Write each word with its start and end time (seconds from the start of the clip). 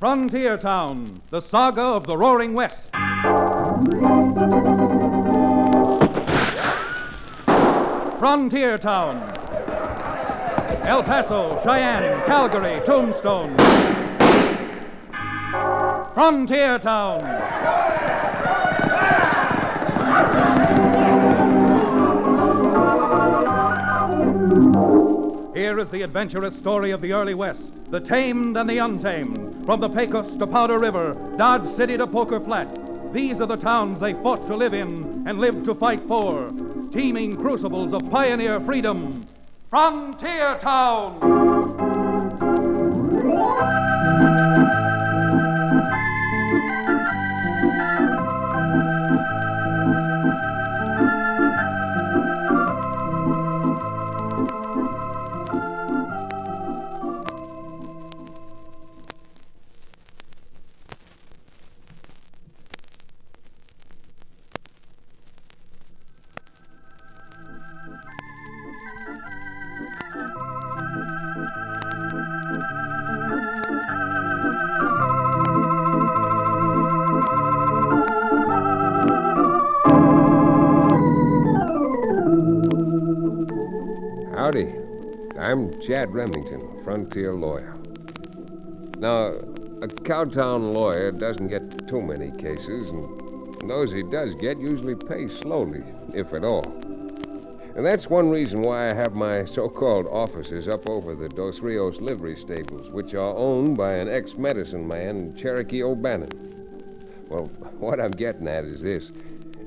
Frontier 0.00 0.56
Town, 0.56 1.20
the 1.28 1.42
saga 1.42 1.82
of 1.82 2.06
the 2.06 2.16
Roaring 2.16 2.54
West. 2.54 2.90
Frontier 8.18 8.78
Town. 8.78 9.16
El 10.86 11.02
Paso, 11.02 11.60
Cheyenne, 11.62 12.18
Calgary, 12.24 12.80
Tombstone. 12.86 13.54
Frontier 16.14 16.78
Town. 16.78 17.20
Here 25.54 25.78
is 25.78 25.90
the 25.90 26.00
adventurous 26.00 26.56
story 26.56 26.90
of 26.90 27.02
the 27.02 27.12
early 27.12 27.34
West, 27.34 27.74
the 27.90 28.00
tamed 28.00 28.56
and 28.56 28.70
the 28.70 28.78
untamed. 28.78 29.49
From 29.70 29.78
the 29.78 29.88
Pecos 29.88 30.34
to 30.34 30.48
Powder 30.48 30.80
River, 30.80 31.14
Dodge 31.36 31.68
City 31.68 31.96
to 31.96 32.04
Poker 32.04 32.40
Flat. 32.40 33.12
These 33.12 33.40
are 33.40 33.46
the 33.46 33.56
towns 33.56 34.00
they 34.00 34.14
fought 34.14 34.44
to 34.48 34.56
live 34.56 34.74
in 34.74 35.22
and 35.28 35.38
lived 35.38 35.64
to 35.66 35.76
fight 35.76 36.00
for. 36.08 36.52
Teeming 36.90 37.36
crucibles 37.36 37.92
of 37.92 38.10
pioneer 38.10 38.58
freedom. 38.58 39.24
Frontier 39.68 40.58
Town! 40.58 41.49
Chad 85.80 86.12
Remington, 86.12 86.82
frontier 86.84 87.34
lawyer. 87.34 87.74
Now, 88.98 89.28
a 89.82 89.88
cowtown 89.88 90.74
lawyer 90.74 91.10
doesn't 91.10 91.48
get 91.48 91.88
too 91.88 92.02
many 92.02 92.30
cases, 92.32 92.90
and 92.90 93.70
those 93.70 93.90
he 93.90 94.02
does 94.02 94.34
get 94.34 94.60
usually 94.60 94.94
pay 94.94 95.26
slowly, 95.26 95.82
if 96.12 96.34
at 96.34 96.44
all. 96.44 96.66
And 97.76 97.86
that's 97.86 98.10
one 98.10 98.28
reason 98.28 98.60
why 98.60 98.90
I 98.90 98.94
have 98.94 99.14
my 99.14 99.46
so 99.46 99.70
called 99.70 100.06
offices 100.08 100.68
up 100.68 100.86
over 100.86 101.14
the 101.14 101.30
Dos 101.30 101.60
Rios 101.60 101.98
livery 101.98 102.36
stables, 102.36 102.90
which 102.90 103.14
are 103.14 103.34
owned 103.34 103.78
by 103.78 103.94
an 103.94 104.08
ex 104.08 104.36
medicine 104.36 104.86
man, 104.86 105.34
Cherokee 105.34 105.82
O'Bannon. 105.82 106.28
Well, 107.30 107.44
what 107.78 108.00
I'm 108.00 108.10
getting 108.10 108.48
at 108.48 108.64
is 108.64 108.82
this. 108.82 109.12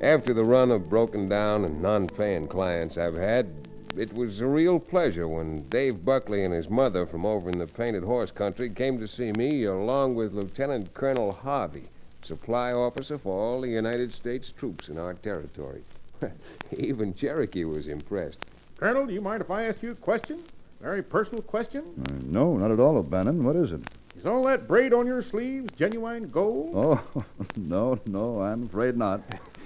After 0.02 0.34
the 0.36 0.44
run 0.44 0.70
of 0.70 0.90
broken 0.90 1.28
down 1.28 1.66
and 1.66 1.82
non 1.82 2.06
paying 2.06 2.48
clients 2.48 3.00
I've 3.00 3.18
had, 3.18 3.52
it 3.98 4.14
was 4.14 4.42
a 4.42 4.48
real 4.48 4.80
pleasure 4.80 5.28
when 5.28 5.68
Dave 5.70 6.04
Buckley 6.04 6.44
and 6.44 6.54
his 6.54 6.70
mother 6.70 7.06
from 7.06 7.26
over 7.26 7.50
in 7.50 7.60
the 7.60 7.68
Painted 7.68 8.04
Horse 8.04 8.32
country 8.32 8.70
came 8.70 9.00
to 9.00 9.08
see 9.08 9.32
me, 9.32 9.66
along 9.66 10.16
with 10.16 10.34
Lieutenant 10.34 10.94
Colonel 10.94 11.32
Harvey, 11.32 11.84
supply 12.24 12.72
officer 12.72 13.18
for 13.18 13.40
all 13.40 13.62
the 13.62 13.70
United 13.70 14.12
States 14.12 14.52
troops 14.52 14.90
in 14.90 14.98
our 14.98 15.14
territory. 15.14 15.84
Even 16.78 17.14
Cherokee 17.14 17.66
was 17.66 17.88
impressed. 17.88 18.40
Colonel, 18.78 19.06
do 19.06 19.14
you 19.14 19.22
mind 19.22 19.42
if 19.42 19.52
I 19.52 19.64
ask 19.66 19.84
you 19.84 19.92
a 19.92 19.96
question? 19.96 20.40
Very 20.82 21.04
personal 21.04 21.42
question? 21.44 21.84
Uh, 22.10 22.14
no, 22.26 22.58
not 22.58 22.72
at 22.72 22.80
all, 22.80 22.98
O'Bannon. 22.98 23.44
What 23.44 23.56
is 23.56 23.72
it? 23.72 23.82
Is 24.18 24.26
all 24.26 24.44
that 24.44 24.68
braid 24.68 24.94
on 24.94 25.08
your 25.08 25.22
sleeves 25.22 25.72
genuine 25.78 26.30
gold? 26.30 26.72
Oh, 26.76 27.26
no, 27.56 28.00
no, 28.06 28.42
I'm 28.42 28.64
afraid 28.64 28.98
not. 28.98 29.22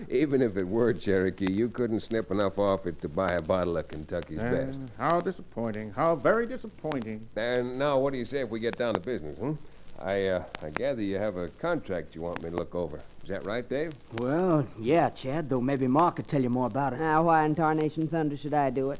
Even 0.09 0.41
if 0.41 0.57
it 0.57 0.67
were 0.67 0.93
Cherokee, 0.93 1.51
you 1.51 1.69
couldn't 1.69 2.01
snip 2.01 2.31
enough 2.31 2.57
off 2.59 2.85
it 2.87 3.01
to 3.01 3.09
buy 3.09 3.29
a 3.29 3.41
bottle 3.41 3.77
of 3.77 3.87
Kentucky's 3.87 4.39
Ah, 4.39 4.49
best. 4.49 4.81
How 4.97 5.19
disappointing. 5.19 5.91
How 5.91 6.15
very 6.15 6.45
disappointing. 6.47 7.27
And 7.35 7.77
now, 7.79 7.97
what 7.99 8.13
do 8.13 8.19
you 8.19 8.25
say 8.25 8.41
if 8.41 8.49
we 8.49 8.59
get 8.59 8.77
down 8.77 8.93
to 8.93 8.99
business, 8.99 9.37
hmm? 9.37 9.53
I, 9.99 10.27
uh, 10.27 10.43
I 10.61 10.69
gather 10.69 11.01
you 11.01 11.17
have 11.17 11.37
a 11.37 11.47
contract 11.49 12.13
you 12.13 12.21
want 12.21 12.43
me 12.43 12.49
to 12.51 12.55
look 12.55 12.75
over. 12.75 12.97
Is 13.23 13.29
that 13.29 13.45
right, 13.45 13.67
Dave? 13.67 13.91
Well, 14.19 14.67
yeah, 14.79 15.09
Chad, 15.09 15.49
though 15.49 15.59
maybe 15.59 15.87
Ma 15.87 16.11
could 16.11 16.27
tell 16.27 16.41
you 16.41 16.49
more 16.49 16.67
about 16.67 16.93
it. 16.93 16.99
Now, 16.99 17.23
why 17.23 17.45
in 17.45 17.55
tarnation 17.55 18.07
thunder 18.07 18.37
should 18.37 18.53
I 18.53 18.69
do 18.69 18.91
it? 18.91 18.99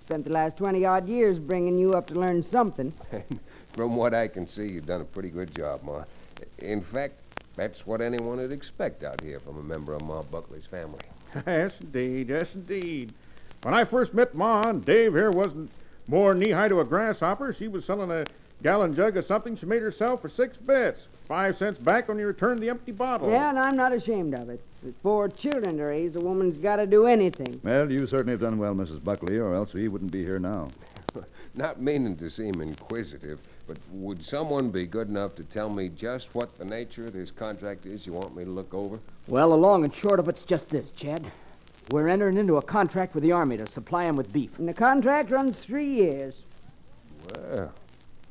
Spent 0.00 0.24
the 0.24 0.32
last 0.32 0.56
20 0.56 0.84
odd 0.84 1.08
years 1.08 1.38
bringing 1.40 1.76
you 1.76 1.90
up 1.92 2.06
to 2.06 2.14
learn 2.14 2.42
something. 2.42 2.92
From 3.72 3.96
what 3.96 4.14
I 4.14 4.28
can 4.28 4.46
see, 4.46 4.66
you've 4.70 4.86
done 4.86 5.00
a 5.00 5.04
pretty 5.04 5.30
good 5.30 5.52
job, 5.54 5.82
Ma. 5.82 6.04
In 6.60 6.80
fact, 6.80 7.20
that's 7.56 7.86
what 7.86 8.00
anyone 8.00 8.36
would 8.36 8.52
expect 8.52 9.02
out 9.02 9.20
here 9.20 9.40
from 9.40 9.58
a 9.58 9.62
member 9.62 9.94
of 9.94 10.02
Ma 10.02 10.22
Buckley's 10.22 10.66
family. 10.66 11.00
yes, 11.46 11.74
indeed. 11.80 12.28
Yes, 12.28 12.54
indeed. 12.54 13.12
When 13.62 13.74
I 13.74 13.84
first 13.84 14.14
met 14.14 14.34
Ma 14.34 14.68
and 14.68 14.84
Dave 14.84 15.14
here 15.14 15.30
wasn't 15.30 15.70
more 16.06 16.34
knee-high 16.34 16.68
to 16.68 16.80
a 16.80 16.84
grasshopper. 16.84 17.52
She 17.52 17.68
was 17.68 17.84
selling 17.84 18.10
a 18.10 18.24
gallon 18.62 18.94
jug 18.94 19.16
of 19.16 19.24
something 19.24 19.56
she 19.56 19.66
made 19.66 19.82
herself 19.82 20.22
for 20.22 20.28
six 20.28 20.56
bits. 20.56 21.08
Five 21.24 21.56
cents 21.56 21.78
back 21.78 22.08
when 22.08 22.18
you 22.18 22.26
returned 22.26 22.60
the 22.60 22.70
empty 22.70 22.92
bottle. 22.92 23.30
Yeah, 23.30 23.50
and 23.50 23.58
I'm 23.58 23.76
not 23.76 23.92
ashamed 23.92 24.34
of 24.34 24.48
it. 24.48 24.60
With 24.82 24.96
four 25.02 25.28
children 25.28 25.78
to 25.78 25.84
raise, 25.84 26.14
a 26.14 26.20
woman's 26.20 26.58
got 26.58 26.76
to 26.76 26.86
do 26.86 27.06
anything. 27.06 27.60
Well, 27.64 27.90
you 27.90 28.06
certainly 28.06 28.32
have 28.32 28.40
done 28.40 28.58
well, 28.58 28.74
Mrs. 28.74 29.02
Buckley, 29.02 29.38
or 29.38 29.54
else 29.54 29.72
we 29.72 29.88
wouldn't 29.88 30.12
be 30.12 30.24
here 30.24 30.38
now. 30.38 30.68
Not 31.56 31.80
meaning 31.80 32.16
to 32.16 32.28
seem 32.28 32.60
inquisitive, 32.60 33.40
but 33.66 33.78
would 33.90 34.22
someone 34.22 34.70
be 34.70 34.86
good 34.86 35.08
enough 35.08 35.34
to 35.36 35.44
tell 35.44 35.70
me 35.70 35.88
just 35.88 36.34
what 36.34 36.56
the 36.58 36.66
nature 36.66 37.06
of 37.06 37.14
this 37.14 37.30
contract 37.30 37.86
is 37.86 38.06
you 38.06 38.12
want 38.12 38.36
me 38.36 38.44
to 38.44 38.50
look 38.50 38.74
over? 38.74 38.98
Well, 39.26 39.50
the 39.50 39.56
long 39.56 39.82
and 39.82 39.94
short 39.94 40.20
of 40.20 40.28
it's 40.28 40.42
just 40.42 40.68
this, 40.68 40.90
Chad. 40.90 41.24
We're 41.90 42.08
entering 42.08 42.36
into 42.36 42.58
a 42.58 42.62
contract 42.62 43.14
with 43.14 43.22
the 43.22 43.32
Army 43.32 43.56
to 43.56 43.66
supply 43.66 44.04
'em 44.04 44.16
with 44.16 44.32
beef. 44.34 44.58
And 44.58 44.68
the 44.68 44.74
contract 44.74 45.30
runs 45.30 45.60
three 45.60 45.90
years. 45.94 46.42
Well, 47.32 47.72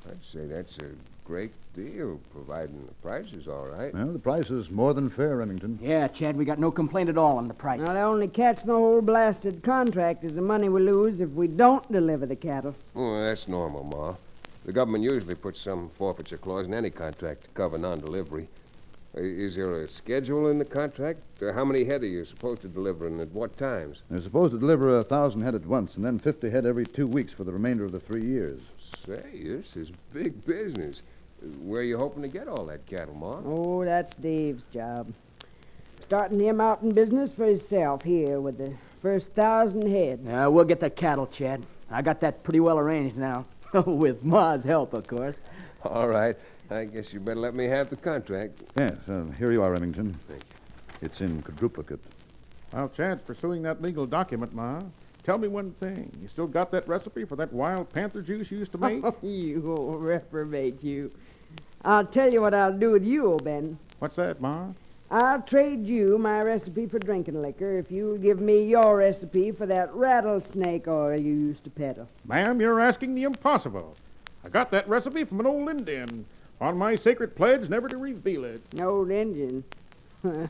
I'd 0.08 0.24
say 0.24 0.46
that's 0.46 0.78
a 0.78 0.91
great 1.25 1.52
deal, 1.75 2.19
providing 2.31 2.86
the 2.86 2.94
price 2.96 3.34
is 3.34 3.47
all 3.47 3.68
right. 3.68 3.94
Well, 3.94 4.13
the 4.13 4.19
price 4.19 4.50
is 4.52 4.69
more 4.69 4.94
than 4.94 5.09
fair, 5.09 5.38
Remington. 5.38 5.80
Yeah, 5.81 6.08
Chad, 6.08 6.38
we 6.38 6.46
got 6.46 6.59
no 6.59 6.72
complaint 6.72 7.09
at 7.09 7.18
all 7.18 7.38
on 7.38 7.47
the 7.47 7.53
price. 7.53 7.81
Now, 7.81 7.94
the 7.94 8.02
only 8.02 8.28
catch 8.28 8.62
in 8.62 8.68
the 8.68 8.74
whole 8.74 9.02
blasted 9.02 9.64
contract 9.64 10.24
is 10.24 10.35
the 10.35 10.41
money 10.41 10.69
we 10.69 10.81
lose 10.81 11.19
if 11.19 11.30
we 11.31 11.47
don't 11.47 11.90
deliver 11.91 12.25
the 12.28 12.35
cattle. 12.35 12.75
Oh, 12.96 13.22
that's 13.24 13.47
normal, 13.47 13.84
Ma. 13.84 14.16
The 14.66 14.72
government 14.72 15.03
usually 15.03 15.35
puts 15.35 15.59
some 15.59 15.90
forfeiture 15.90 16.38
clause 16.38 16.68
in 16.68 16.74
any 16.74 16.91
contract 16.91 17.44
to 17.46 17.50
cover 17.50 17.78
non-delivery. 17.78 18.47
Uh, 19.18 19.22
Is 19.22 19.56
there 19.56 19.81
a 19.81 19.88
schedule 19.88 20.50
in 20.50 20.59
the 20.59 20.66
contract? 20.66 21.19
Uh, 21.41 21.53
how 21.53 21.66
many 21.66 21.85
head 21.85 22.03
are 22.03 22.08
you 22.08 22.25
supposed 22.25 22.62
to 22.62 22.68
deliver 22.68 23.08
and 23.08 23.19
at 23.19 23.31
what 23.31 23.58
times? 23.58 24.02
They're 24.09 24.22
supposed 24.22 24.52
to 24.52 24.59
deliver 24.59 24.97
a 25.00 25.03
thousand 25.03 25.41
head 25.41 25.56
at 25.56 25.66
once, 25.66 25.96
and 25.96 26.06
then 26.06 26.19
50 26.19 26.50
head 26.50 26.66
every 26.66 26.85
two 26.85 27.08
weeks 27.08 27.34
for 27.34 27.44
the 27.44 27.52
remainder 27.52 27.84
of 27.84 27.91
the 27.91 28.00
three 28.00 28.25
years. 28.25 28.59
Say, 29.06 29.44
this 29.44 29.75
is 29.75 29.91
big 30.14 30.46
business. 30.46 31.02
Uh, 31.41 31.47
Where 31.63 31.81
are 31.81 31.84
you 31.84 31.97
hoping 31.97 32.22
to 32.22 32.28
get 32.28 32.47
all 32.47 32.66
that 32.66 32.85
cattle, 32.85 33.16
Ma? 33.16 33.41
Oh, 33.46 33.85
that's 33.85 34.16
Dave's 34.16 34.63
job. 34.73 35.12
Starting 36.01 36.40
him 36.40 36.62
out 36.62 36.81
in 36.84 36.91
business 36.91 37.31
for 37.31 37.46
himself 37.46 38.03
here 38.03 38.40
with 38.40 38.57
the 38.57 38.73
first 39.01 39.31
thousand 39.34 39.88
head. 39.90 40.19
Yeah, 40.25 40.47
we'll 40.47 40.66
get 40.66 40.79
the 40.79 40.90
cattle, 40.90 41.28
Chad. 41.28 41.66
I 41.90 42.01
got 42.01 42.19
that 42.22 42.44
pretty 42.44 42.59
well 42.59 42.78
arranged 42.78 43.18
now. 43.18 43.46
with 43.85 44.23
Ma's 44.23 44.63
help, 44.63 44.94
of 44.94 45.07
course. 45.07 45.35
All 45.84 46.07
right. 46.07 46.35
I 46.69 46.85
guess 46.85 47.13
you 47.13 47.19
better 47.19 47.40
let 47.40 47.53
me 47.53 47.66
have 47.66 47.90
the 47.90 47.96
contract. 47.96 48.64
Yes, 48.78 48.97
uh, 49.08 49.26
here 49.38 49.52
you 49.52 49.61
are, 49.61 49.72
Remington. 49.72 50.14
Thank 50.28 50.41
you. 50.41 51.08
It's 51.08 51.22
in 51.22 51.41
quadruplicate. 51.41 51.99
Well, 52.73 52.90
Chad's 52.90 53.22
pursuing 53.22 53.61
that 53.64 53.81
legal 53.81 54.05
document, 54.05 54.53
Ma. 54.53 54.79
Tell 55.26 55.40
me 55.40 55.48
one 55.48 55.72
thing. 55.80 56.12
You 56.22 56.28
still 56.28 56.46
got 56.46 56.70
that 56.70 56.88
recipe 56.88 57.26
for 57.26 57.36
that 57.38 57.52
wild 57.52 57.92
panther 57.92 58.22
juice 58.22 58.52
you 58.52 58.60
used 58.60 58.72
to 58.74 58.78
make? 58.78 59.04
you 59.24 59.76
old 59.76 60.04
reprobate, 60.04 60.84
you. 60.84 61.12
I'll 61.84 62.06
tell 62.06 62.32
you 62.32 62.42
what 62.42 62.54
I'll 62.54 62.78
do 62.78 62.92
with 62.92 63.04
you, 63.04 63.26
old 63.26 63.44
Ben. 63.44 63.80
What's 63.98 64.18
that, 64.18 64.40
Ma? 64.40 64.68
I'll 65.10 65.42
trade 65.42 65.88
you 65.88 66.20
my 66.20 66.42
recipe 66.42 66.86
for 66.86 67.00
drinking 67.00 67.42
liquor 67.42 67.76
if 67.80 67.90
you'll 67.90 68.20
give 68.20 68.40
me 68.40 68.66
your 68.66 68.98
recipe 68.98 69.52
for 69.52 69.66
that 69.66 69.92
rattlesnake 69.96 70.88
oil 70.88 71.20
you 71.20 71.34
used 71.34 71.64
to 71.64 71.72
peddle. 71.72 72.08
Ma'am, 72.26 72.62
you're 72.62 72.80
asking 72.80 73.16
the 73.16 73.24
impossible. 73.24 73.96
I 74.44 74.50
got 74.50 74.70
that 74.72 74.88
recipe 74.88 75.24
from 75.24 75.40
an 75.40 75.48
old 75.48 75.68
Indian. 75.68 76.26
On 76.62 76.78
my 76.78 76.96
sacred 76.96 77.36
pledge 77.36 77.68
never 77.68 77.88
to 77.88 77.98
reveal 77.98 78.46
it. 78.46 78.62
Old 78.80 79.10
Injun. 79.10 79.64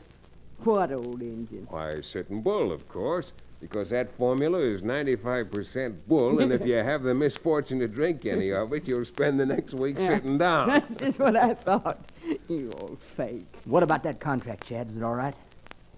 what 0.64 0.92
old 0.92 1.22
Injun? 1.22 1.66
Why, 1.70 2.02
Sitting 2.02 2.42
Bull, 2.42 2.72
of 2.72 2.86
course, 2.88 3.32
because 3.60 3.90
that 3.90 4.12
formula 4.16 4.58
is 4.58 4.82
95% 4.82 5.96
bull, 6.06 6.40
and 6.40 6.52
if 6.52 6.64
you 6.66 6.74
have 6.74 7.02
the 7.02 7.14
misfortune 7.14 7.78
to 7.80 7.88
drink 7.88 8.26
any 8.26 8.52
of 8.52 8.72
it, 8.72 8.86
you'll 8.86 9.04
spend 9.04 9.40
the 9.40 9.46
next 9.46 9.74
week 9.74 9.98
sitting 9.98 10.38
down. 10.38 10.68
That's 10.88 10.94
just 10.96 11.18
what 11.18 11.36
I 11.36 11.54
thought. 11.54 11.98
You 12.48 12.70
old 12.80 12.98
fake. 13.00 13.46
What 13.64 13.82
about 13.82 14.02
that 14.02 14.20
contract, 14.20 14.66
Chad? 14.68 14.88
Is 14.88 14.96
it 14.96 15.02
all 15.02 15.14
right? 15.14 15.34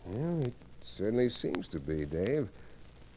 Well, 0.07 0.45
it 0.45 0.55
certainly 0.81 1.29
seems 1.29 1.69
to 1.69 1.81
be, 1.81 2.05
Dave. 2.05 2.49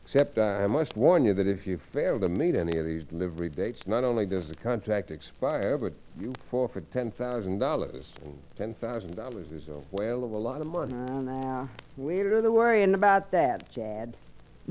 Except 0.03 0.37
I 0.39 0.63
I 0.63 0.67
must 0.67 0.97
warn 0.97 1.23
you 1.23 1.33
that 1.35 1.47
if 1.47 1.65
you 1.65 1.77
fail 1.77 2.19
to 2.19 2.27
meet 2.27 2.55
any 2.55 2.77
of 2.77 2.85
these 2.85 3.03
delivery 3.05 3.47
dates, 3.47 3.87
not 3.87 4.03
only 4.03 4.25
does 4.25 4.49
the 4.49 4.55
contract 4.55 5.09
expire, 5.09 5.77
but 5.77 5.93
you 6.19 6.33
forfeit 6.49 6.91
$10,000. 6.91 8.11
And 8.25 8.75
$10,000 8.75 9.53
is 9.53 9.67
a 9.69 9.81
whale 9.91 10.25
of 10.25 10.31
a 10.33 10.37
lot 10.37 10.59
of 10.59 10.67
money. 10.67 10.93
Well, 10.93 11.21
now, 11.21 11.69
we'll 11.95 12.29
do 12.29 12.41
the 12.41 12.51
worrying 12.51 12.93
about 12.93 13.31
that, 13.31 13.71
Chad. 13.71 14.17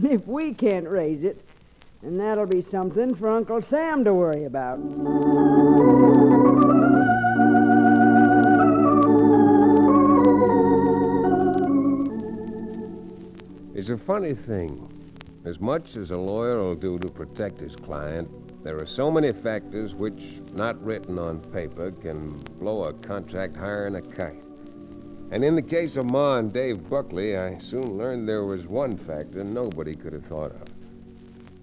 If 0.05 0.26
we 0.26 0.55
can't 0.55 0.88
raise 0.88 1.25
it, 1.25 1.44
then 2.02 2.17
that'll 2.17 2.47
be 2.47 2.62
something 2.62 3.14
for 3.14 3.29
Uncle 3.29 3.61
Sam 3.61 4.02
to 4.05 4.14
worry 4.14 4.44
about. 4.44 4.79
It's 13.75 13.91
a 13.91 13.99
funny 13.99 14.35
thing. 14.35 14.88
As 15.44 15.61
much 15.61 15.97
as 15.97 16.11
a 16.11 16.19
lawyer 16.19 16.58
will 16.58 16.75
do 16.75 16.99
to 16.99 17.08
protect 17.08 17.61
his 17.61 17.76
client, 17.76 18.29
there 18.64 18.81
are 18.81 18.87
so 18.87 19.11
many 19.11 19.32
factors 19.32 19.94
which, 19.94 20.41
not 20.55 20.82
written 20.82 21.19
on 21.19 21.41
paper, 21.41 21.91
can 21.91 22.31
blow 22.58 22.85
a 22.85 22.93
contract 22.94 23.56
higher 23.56 23.91
than 23.91 23.96
a 23.96 24.03
kite. 24.03 24.50
And 25.32 25.44
in 25.44 25.55
the 25.55 25.62
case 25.62 25.97
of 25.97 26.06
Ma 26.06 26.38
and 26.38 26.53
Dave 26.53 26.91
Buckley, 26.91 27.37
I 27.37 27.59
soon 27.59 27.97
learned 27.97 28.29
there 28.29 28.44
was 28.44 28.67
one 28.67 28.97
factor 28.97 29.44
nobody 29.44 29.94
could 29.94 30.12
have 30.12 30.25
thought 30.25 30.50
of. 30.50 30.69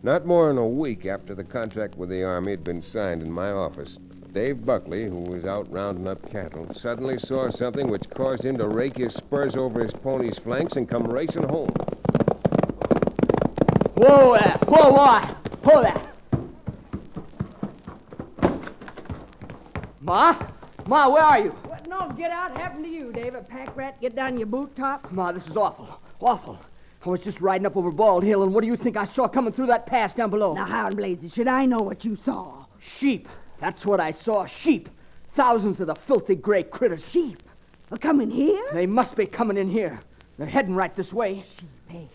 Not 0.03 0.25
more 0.25 0.47
than 0.47 0.57
a 0.57 0.65
week 0.65 1.05
after 1.05 1.35
the 1.35 1.43
contract 1.43 1.97
with 1.97 2.07
the 2.09 2.23
Army 2.23 2.51
had 2.51 2.63
been 2.63 2.81
signed 2.81 3.23
in 3.23 3.31
my 3.31 3.51
office, 3.51 3.99
Dave 4.31 4.65
Buckley, 4.65 5.09
who 5.09 5.19
was 5.19 5.45
out 5.45 5.69
rounding 5.71 6.07
up 6.07 6.29
cattle, 6.29 6.71
suddenly 6.73 7.17
saw 7.17 7.49
something 7.49 7.87
which 7.87 8.09
caused 8.09 8.45
him 8.45 8.55
to 8.57 8.67
rake 8.67 8.97
his 8.97 9.15
spurs 9.15 9.55
over 9.57 9.81
his 9.81 9.93
pony's 9.93 10.37
flanks 10.37 10.75
and 10.77 10.87
come 10.87 11.03
racing 11.03 11.49
home. 11.49 11.69
Whoa 13.95 14.37
there! 14.37 14.57
Whoa, 14.67 14.91
whoa! 14.93 15.19
Whoa! 15.63 15.93
Ma? 20.01 20.37
Ma, 20.85 21.09
where 21.09 21.23
are 21.23 21.39
you? 21.39 21.66
Get 22.17 22.31
out 22.31 22.57
happened 22.57 22.83
to 22.85 22.89
you, 22.89 23.11
David? 23.11 23.47
Pack 23.47 23.77
rat, 23.77 24.01
get 24.01 24.15
down 24.15 24.37
your 24.37 24.47
boot 24.47 24.75
top? 24.75 25.11
Ma, 25.11 25.31
this 25.31 25.47
is 25.47 25.55
awful. 25.55 26.01
Awful. 26.19 26.59
I 27.05 27.09
was 27.09 27.19
just 27.19 27.41
riding 27.41 27.67
up 27.67 27.77
over 27.77 27.91
Bald 27.91 28.23
Hill, 28.23 28.41
and 28.41 28.51
what 28.53 28.61
do 28.61 28.67
you 28.67 28.75
think 28.75 28.97
I 28.97 29.05
saw 29.05 29.27
coming 29.27 29.53
through 29.53 29.67
that 29.67 29.85
pass 29.85 30.15
down 30.15 30.31
below? 30.31 30.53
Now, 30.53 30.65
how 30.65 30.87
in 30.87 30.95
blazes 30.95 31.33
should 31.33 31.47
I 31.47 31.67
know 31.67 31.77
what 31.77 32.03
you 32.03 32.15
saw? 32.15 32.65
Sheep. 32.79 33.29
That's 33.59 33.85
what 33.85 33.99
I 33.99 34.09
saw. 34.09 34.47
Sheep. 34.47 34.89
Thousands 35.29 35.79
of 35.79 35.87
the 35.87 35.95
filthy 35.95 36.35
gray 36.35 36.63
critters. 36.63 37.07
Sheep. 37.07 37.43
A 37.91 37.97
coming 37.99 38.31
here? 38.31 38.63
They 38.73 38.87
must 38.87 39.15
be 39.15 39.27
coming 39.27 39.55
in 39.55 39.69
here. 39.69 39.99
They're 40.39 40.47
heading 40.47 40.73
right 40.73 40.95
this 40.95 41.13
way. 41.13 41.43
Hey, 41.87 42.09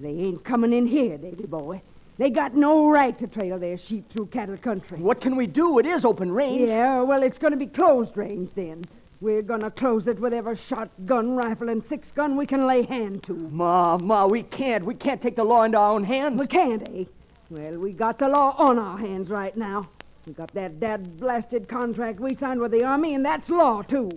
they 0.00 0.10
ain't 0.10 0.44
coming 0.44 0.74
in 0.74 0.86
here, 0.86 1.16
Davy 1.16 1.46
boy. 1.46 1.80
They 2.18 2.28
got 2.28 2.54
no 2.54 2.88
right 2.88 3.18
to 3.18 3.26
trail 3.26 3.58
their 3.58 3.78
sheep 3.78 4.12
through 4.12 4.26
cattle 4.26 4.58
country. 4.58 4.98
What 4.98 5.22
can 5.22 5.34
we 5.34 5.46
do? 5.46 5.78
It 5.78 5.86
is 5.86 6.04
open 6.04 6.30
range. 6.30 6.68
Yeah, 6.68 7.00
well, 7.00 7.22
it's 7.22 7.38
going 7.38 7.52
to 7.52 7.56
be 7.56 7.66
closed 7.66 8.16
range 8.18 8.50
then. 8.54 8.84
We're 9.22 9.42
to 9.42 9.70
close 9.70 10.08
it 10.08 10.18
with 10.18 10.34
every 10.34 10.56
shotgun, 10.56 11.36
rifle, 11.36 11.68
and 11.68 11.80
six 11.80 12.10
gun 12.10 12.36
we 12.36 12.44
can 12.44 12.66
lay 12.66 12.82
hand 12.82 13.22
to. 13.22 13.34
Ma, 13.34 13.96
Ma, 13.96 14.26
we 14.26 14.42
can't. 14.42 14.84
We 14.84 14.96
can't 14.96 15.22
take 15.22 15.36
the 15.36 15.44
law 15.44 15.62
into 15.62 15.78
our 15.78 15.92
own 15.92 16.02
hands. 16.02 16.40
We 16.40 16.48
can't, 16.48 16.88
eh? 16.92 17.04
Well, 17.48 17.78
we 17.78 17.92
got 17.92 18.18
the 18.18 18.26
law 18.26 18.56
on 18.58 18.80
our 18.80 18.98
hands 18.98 19.30
right 19.30 19.56
now. 19.56 19.88
We 20.26 20.32
got 20.32 20.52
that 20.54 20.80
dad 20.80 21.20
blasted 21.20 21.68
contract 21.68 22.18
we 22.18 22.34
signed 22.34 22.58
with 22.58 22.72
the 22.72 22.82
Army, 22.82 23.14
and 23.14 23.24
that's 23.24 23.48
law, 23.48 23.82
too. 23.82 24.10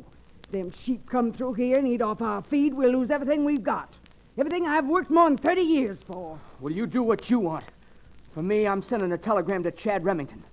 Them 0.50 0.72
sheep 0.72 1.08
come 1.08 1.32
through 1.32 1.54
here 1.54 1.78
and 1.78 1.88
eat 1.88 2.02
off 2.02 2.24
our 2.24 2.42
feed, 2.42 2.74
we'll 2.74 2.94
lose 2.94 3.12
everything 3.12 3.46
we've 3.46 3.62
got. 3.62 3.94
Everything 4.40 4.66
I've 4.66 4.88
worked 4.88 5.12
more 5.12 5.30
than 5.30 5.38
30 5.38 5.62
years 5.62 6.02
for. 6.02 6.40
Well, 6.60 6.74
you 6.74 6.88
do 6.88 7.04
what 7.04 7.30
you 7.30 7.38
want. 7.38 7.66
For 8.34 8.42
me, 8.42 8.66
I'm 8.66 8.82
sending 8.82 9.12
a 9.12 9.20
telegram 9.20 9.62
to 9.62 9.72
Chad 9.72 10.04
Remington. 10.04 10.44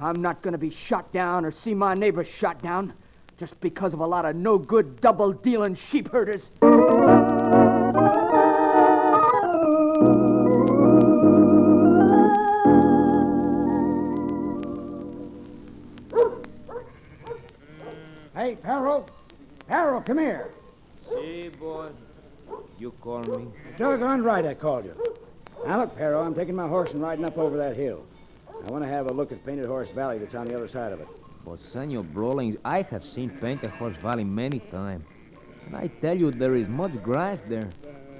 I'm 0.00 0.22
not 0.22 0.42
to 0.52 0.58
be 0.58 0.70
shot 0.70 1.10
down 1.10 1.44
or 1.44 1.50
see 1.50 1.74
my 1.74 1.94
neighbors 1.94 2.30
shot 2.30 2.62
down 2.62 2.92
just 3.40 3.58
because 3.60 3.94
of 3.94 4.00
a 4.00 4.06
lot 4.06 4.26
of 4.26 4.36
no 4.36 4.58
good 4.58 5.00
double 5.00 5.32
dealing 5.32 5.74
sheep 5.74 6.10
herders. 6.10 6.50
Hey, 18.34 18.56
Perro. 18.56 19.06
Perro, 19.66 20.02
come 20.02 20.18
here. 20.18 20.50
See, 21.08 21.48
boy. 21.48 21.86
You 22.78 22.90
call 23.00 23.22
me? 23.22 23.48
Doggone 23.78 24.22
right 24.22 24.44
I 24.44 24.52
called 24.52 24.84
you. 24.84 24.94
Now, 25.66 25.80
look, 25.80 25.96
Perro, 25.96 26.22
I'm 26.22 26.34
taking 26.34 26.54
my 26.54 26.68
horse 26.68 26.92
and 26.92 27.00
riding 27.00 27.24
up 27.24 27.38
over 27.38 27.56
that 27.56 27.74
hill. 27.74 28.04
I 28.66 28.70
want 28.70 28.84
to 28.84 28.88
have 28.88 29.10
a 29.10 29.14
look 29.14 29.32
at 29.32 29.42
Painted 29.46 29.64
Horse 29.64 29.88
Valley 29.88 30.18
that's 30.18 30.34
on 30.34 30.46
the 30.46 30.54
other 30.54 30.68
side 30.68 30.92
of 30.92 31.00
it. 31.00 31.08
But, 31.44 31.58
Senor 31.58 32.02
Brawlings, 32.02 32.56
I 32.64 32.82
have 32.82 33.04
seen 33.04 33.30
Horse 33.78 33.96
Valley 33.96 34.24
many 34.24 34.60
times. 34.70 35.04
And 35.66 35.76
I 35.76 35.88
tell 36.00 36.16
you, 36.16 36.30
there 36.30 36.54
is 36.54 36.68
much 36.68 37.02
grass 37.02 37.40
there. 37.48 37.68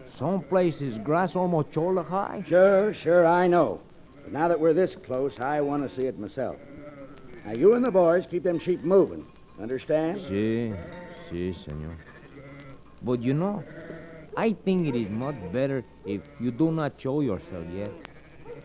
Some 0.08 0.43
places 0.43 0.99
grass 0.99 1.37
almost 1.37 1.72
shoulder 1.75 2.02
high. 2.02 2.43
Sure, 2.46 2.93
sure, 2.93 3.26
I 3.26 3.46
know. 3.46 3.81
But 4.22 4.32
now 4.32 4.49
that 4.49 4.58
we're 4.58 4.72
this 4.72 4.96
close, 4.96 5.38
I 5.40 5.61
want 5.61 5.82
to 5.82 5.88
see 5.88 6.06
it 6.06 6.19
myself. 6.19 6.56
Now, 7.44 7.52
you 7.52 7.75
and 7.75 7.84
the 7.84 7.90
boys 7.90 8.26
keep 8.26 8.43
them 8.43 8.58
sheep 8.58 8.82
moving. 8.82 9.26
Understand? 9.61 10.19
Si, 10.19 10.72
si, 11.28 11.52
senor. 11.52 11.96
But 13.02 13.22
you 13.22 13.34
know, 13.34 13.64
I 14.37 14.52
think 14.52 14.88
it 14.88 14.94
is 14.94 15.08
much 15.11 15.37
better 15.52 15.84
if 16.05 16.22
you 16.38 16.50
do 16.50 16.70
not 16.70 17.00
show 17.00 17.20
yourself 17.20 17.67
yet. 17.72 17.90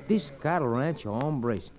These 0.07 0.31
cattle 0.41 0.67
ranch 0.67 1.03
hombres, 1.03 1.71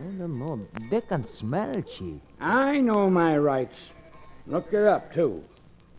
I 0.00 0.12
don't 0.12 0.38
know, 0.38 0.66
they 0.90 1.02
can 1.02 1.24
smell 1.26 1.74
sheep. 1.86 2.22
I 2.40 2.80
know 2.80 3.10
my 3.10 3.36
rights. 3.36 3.90
Look 4.46 4.72
it 4.72 4.84
up, 4.84 5.12
too. 5.12 5.44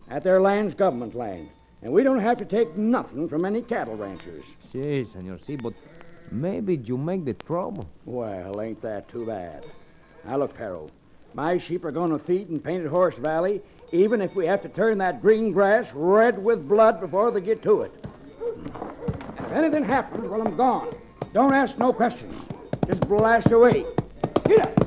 That 0.08 0.24
their 0.24 0.40
land's 0.40 0.74
government 0.74 1.14
land. 1.14 1.48
And 1.82 1.92
we 1.92 2.02
don't 2.02 2.18
have 2.18 2.36
to 2.38 2.44
take 2.44 2.76
nothing 2.76 3.28
from 3.28 3.44
any 3.44 3.62
cattle 3.62 3.96
ranchers. 3.96 4.44
Si, 4.72 5.04
senor, 5.04 5.38
si, 5.38 5.54
but 5.56 5.74
maybe 6.32 6.76
you 6.76 6.96
make 6.96 7.24
the 7.24 7.34
trouble. 7.34 7.88
Well, 8.04 8.60
ain't 8.60 8.82
that 8.82 9.08
too 9.08 9.24
bad? 9.24 9.66
Now, 10.24 10.38
look, 10.38 10.54
Perro. 10.54 10.88
My 11.34 11.56
sheep 11.56 11.84
are 11.84 11.92
going 11.92 12.10
to 12.10 12.18
feed 12.18 12.50
in 12.50 12.58
Painted 12.58 12.88
Horse 12.88 13.14
Valley, 13.14 13.62
even 13.92 14.20
if 14.20 14.34
we 14.34 14.46
have 14.46 14.62
to 14.62 14.68
turn 14.68 14.98
that 14.98 15.22
green 15.22 15.52
grass 15.52 15.86
red 15.94 16.42
with 16.42 16.68
blood 16.68 17.00
before 17.00 17.30
they 17.30 17.40
get 17.40 17.62
to 17.62 17.82
it. 17.82 17.92
If 19.38 19.52
anything 19.52 19.84
happens 19.84 20.28
while 20.28 20.42
I'm 20.42 20.56
gone, 20.56 20.92
don't 21.32 21.54
ask 21.54 21.78
no 21.78 21.92
questions. 21.92 22.34
Just 22.92 23.08
blast 23.08 23.50
away. 23.50 23.86
Get 24.44 24.60
up. 24.60 24.78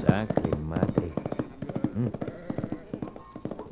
Sacre 0.00 0.56
mate. 0.56 1.12
Hmm. 1.92 2.08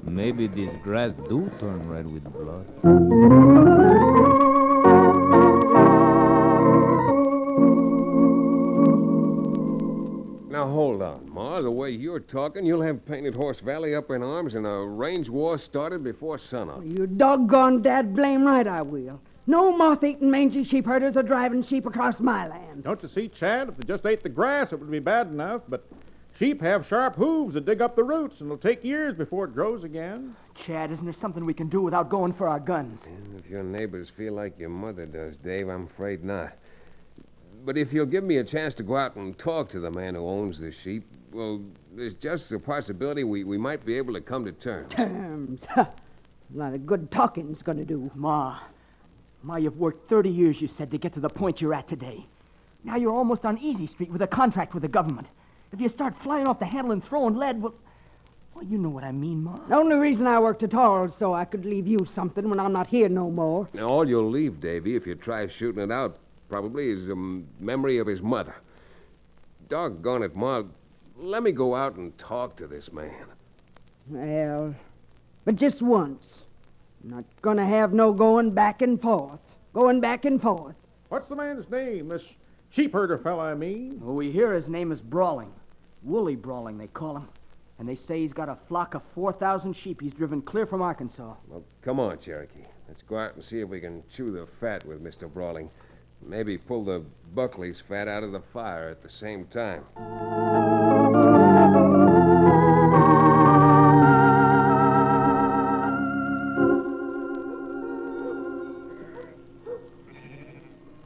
Maybe 0.03 0.49
this 0.49 0.71
grass 0.83 1.13
do 1.27 1.51
turn 1.59 1.89
red 1.89 2.07
with 2.13 2.25
blood. 2.25 2.67
Now 10.51 10.69
hold 10.69 11.01
on, 11.01 11.31
Ma. 11.33 11.63
The 11.63 11.71
way 11.71 11.93
you're 11.93 12.21
talking, 12.21 12.67
you'll 12.67 12.83
have 12.83 13.07
Painted 13.07 13.37
Horse 13.37 13.61
Valley 13.61 13.95
up 13.95 14.11
in 14.11 14.23
arms 14.23 14.55
and 14.55 14.67
a 14.67 14.81
range 14.81 15.31
war 15.31 15.57
started 15.57 16.05
before 16.05 16.39
sunup. 16.39 16.83
You 16.85 17.07
doggone 17.07 17.81
dad 17.81 18.15
blame 18.15 18.45
right 18.45 18.67
I 18.67 18.83
will. 18.83 19.19
No 19.47 19.77
moth-eating 19.77 20.31
mangy 20.31 20.63
sheep 20.63 20.87
herders 20.87 21.17
are 21.17 21.23
driving 21.23 21.63
sheep 21.63 21.85
across 21.85 22.21
my 22.21 22.47
land. 22.47 22.85
Don't 22.85 23.03
you 23.03 23.09
see, 23.09 23.27
Chad? 23.27 23.69
If 23.69 23.77
they 23.77 23.87
just 23.87 24.07
ate 24.07 24.23
the 24.23 24.29
grass, 24.29 24.73
it 24.73 24.79
would 24.79 24.91
be 24.91 25.01
bad 25.01 25.27
enough, 25.27 25.63
but 25.69 25.85
sheep 26.39 26.61
have 26.61 26.87
sharp 26.87 27.17
hooves 27.17 27.55
that 27.55 27.65
dig 27.65 27.83
up 27.83 27.97
the 27.97 28.05
roots, 28.05 28.41
and 28.41 28.49
it'll 28.49 28.57
take 28.57 28.85
years 28.85 29.15
before 29.15 29.47
it 29.47 29.55
grows 29.55 29.83
again. 29.83 30.37
Chad, 30.55 30.93
isn't 30.93 31.05
there 31.05 31.13
something 31.13 31.45
we 31.45 31.55
can 31.55 31.69
do 31.69 31.81
without 31.81 32.09
going 32.09 32.33
for 32.33 32.49
our 32.49 32.61
guns? 32.61 33.03
If 33.37 33.51
your 33.51 33.65
neighbors 33.65 34.09
feel 34.09 34.33
like 34.35 34.57
your 34.61 34.69
mother 34.69 35.07
does, 35.07 35.37
Dave, 35.37 35.69
I'm 35.69 35.87
afraid 35.87 36.23
not. 36.23 36.53
But 37.65 37.77
if 37.77 37.93
you'll 37.93 38.07
give 38.07 38.23
me 38.23 38.37
a 38.37 38.45
chance 38.45 38.75
to 38.75 38.85
go 38.85 38.97
out 38.97 39.17
and 39.17 39.37
talk 39.37 39.69
to 39.71 39.81
the 39.81 39.91
man 39.91 40.15
who 40.15 40.27
owns 40.27 40.61
the 40.61 40.71
sheep, 40.71 41.05
well, 41.33 41.61
there's 41.95 42.15
just 42.15 42.53
a 42.53 42.61
possibility 42.61 43.25
we, 43.25 43.43
we 43.43 43.59
might 43.59 43.85
be 43.85 43.97
able 43.97 44.15
to 44.15 44.21
come 44.21 44.45
to 44.45 44.53
terms. 44.53 44.93
Terms. 44.93 45.67
A 45.77 46.59
lot 46.59 46.75
of 46.75 46.85
good 46.85 47.11
talking's 47.11 47.63
gonna 47.63 47.85
do. 47.85 48.11
Ma, 48.15 48.59
Ma, 49.43 49.57
you've 49.57 49.79
worked 49.79 50.09
30 50.09 50.31
years, 50.31 50.61
you 50.61 50.69
said, 50.69 50.91
to 50.91 50.99
get 50.99 51.13
to 51.15 51.21
the 51.21 51.29
point 51.29 51.61
you're 51.61 51.75
at 51.75 51.89
today. 51.89 52.25
Now 52.85 52.97
you're 52.97 53.13
almost 53.13 53.45
on 53.45 53.59
Easy 53.59 53.87
Street 53.87 54.11
with 54.11 54.23
a 54.23 54.27
contract 54.27 54.75
with 54.75 54.83
the 54.83 54.89
government. 54.89 55.27
If 55.73 55.81
you 55.81 55.89
start 55.89 56.17
flying 56.17 56.47
off 56.47 56.59
the 56.59 56.67
handle 56.67 56.93
and 56.93 57.03
throwing 57.03 57.37
lead, 57.37 57.61
well, 57.61 57.75
well, 58.55 58.65
you 58.65 58.77
know 58.79 58.91
what 58.91 59.05
I 59.05 59.13
mean, 59.13 59.43
Ma. 59.43 59.57
The 59.69 59.77
only 59.77 59.97
reason 59.97 60.27
I 60.27 60.39
worked 60.39 60.63
at 60.63 60.75
all 60.75 61.05
is 61.05 61.15
so 61.15 61.33
I 61.33 61.45
could 61.45 61.65
leave 61.65 61.87
you 61.87 62.05
something 62.05 62.49
when 62.49 62.61
I'm 62.61 62.73
not 62.73 62.87
here 62.87 63.09
no 63.09 63.31
more. 63.31 63.69
Now, 63.73 63.87
all 63.89 64.07
you'll 64.09 64.31
leave, 64.31 64.61
Davy, 64.61 64.95
if 64.95 65.07
you 65.07 65.15
try 65.15 65.47
shooting 65.47 65.83
it 65.83 65.91
out, 65.91 66.19
probably 66.49 66.91
is 66.91 67.09
a 67.09 67.13
m- 67.13 67.47
memory 67.61 67.99
of 67.99 68.07
his 68.07 68.21
mother. 68.21 68.55
Doggone 69.69 70.23
it, 70.23 70.37
Ma. 70.37 70.63
let 71.17 71.43
me 71.43 71.51
go 71.51 71.75
out 71.75 71.97
and 71.97 72.17
talk 72.19 72.57
to 72.57 72.67
this 72.67 72.93
man. 72.93 73.15
Well, 74.09 74.75
but 75.45 75.57
just 75.57 75.81
once. 75.81 76.43
Not 77.05 77.25
gonna 77.41 77.67
have 77.67 77.93
no 77.93 78.13
going 78.13 78.53
back 78.53 78.83
and 78.83 79.01
forth. 79.01 79.41
Going 79.73 80.01
back 80.01 80.25
and 80.25 80.41
forth. 80.41 80.77
What's 81.09 81.29
the 81.29 81.37
man's 81.37 81.69
name? 81.71 82.09
This 82.09 82.35
sheepherder 82.73 83.23
fellow, 83.23 83.43
I 83.43 83.55
mean. 83.55 84.01
Well, 84.01 84.15
we 84.15 84.31
hear 84.31 84.53
his 84.53 84.69
name 84.69 84.93
is 84.93 85.01
Brawling. 85.01 85.53
Woolly 86.03 86.37
Brawling, 86.37 86.79
they 86.79 86.87
call 86.89 87.17
him. 87.17 87.29
And 87.79 87.89
they 87.89 87.95
say 87.95 88.21
he's 88.21 88.33
got 88.33 88.49
a 88.49 88.55
flock 88.55 88.95
of 88.95 89.03
4,000 89.15 89.73
sheep 89.73 90.01
he's 90.01 90.15
driven 90.15 90.41
clear 90.43 90.67
from 90.67 90.83
Arkansas. 90.83 91.35
Well, 91.49 91.65
come 91.81 91.99
on, 91.99 92.19
Cherokee. 92.19 92.67
Let's 92.87 93.03
go 93.03 93.19
out 93.19 93.35
and 93.35 93.45
see 93.45 93.61
if 93.61 93.69
we 93.69 93.81
can 93.81 94.03
chew 94.11 94.31
the 94.31 94.47
fat 94.61 94.85
with 94.87 95.03
Mr. 95.03 95.33
Brawling. 95.33 95.71
Maybe 96.25 96.57
pull 96.57 96.85
the 96.85 97.03
Buckley's 97.35 97.81
fat 97.81 98.07
out 98.07 98.23
of 98.23 98.33
the 98.33 98.41
fire 98.41 98.89
at 98.89 99.03
the 99.03 99.09
same 99.09 99.47
time. 99.47 99.85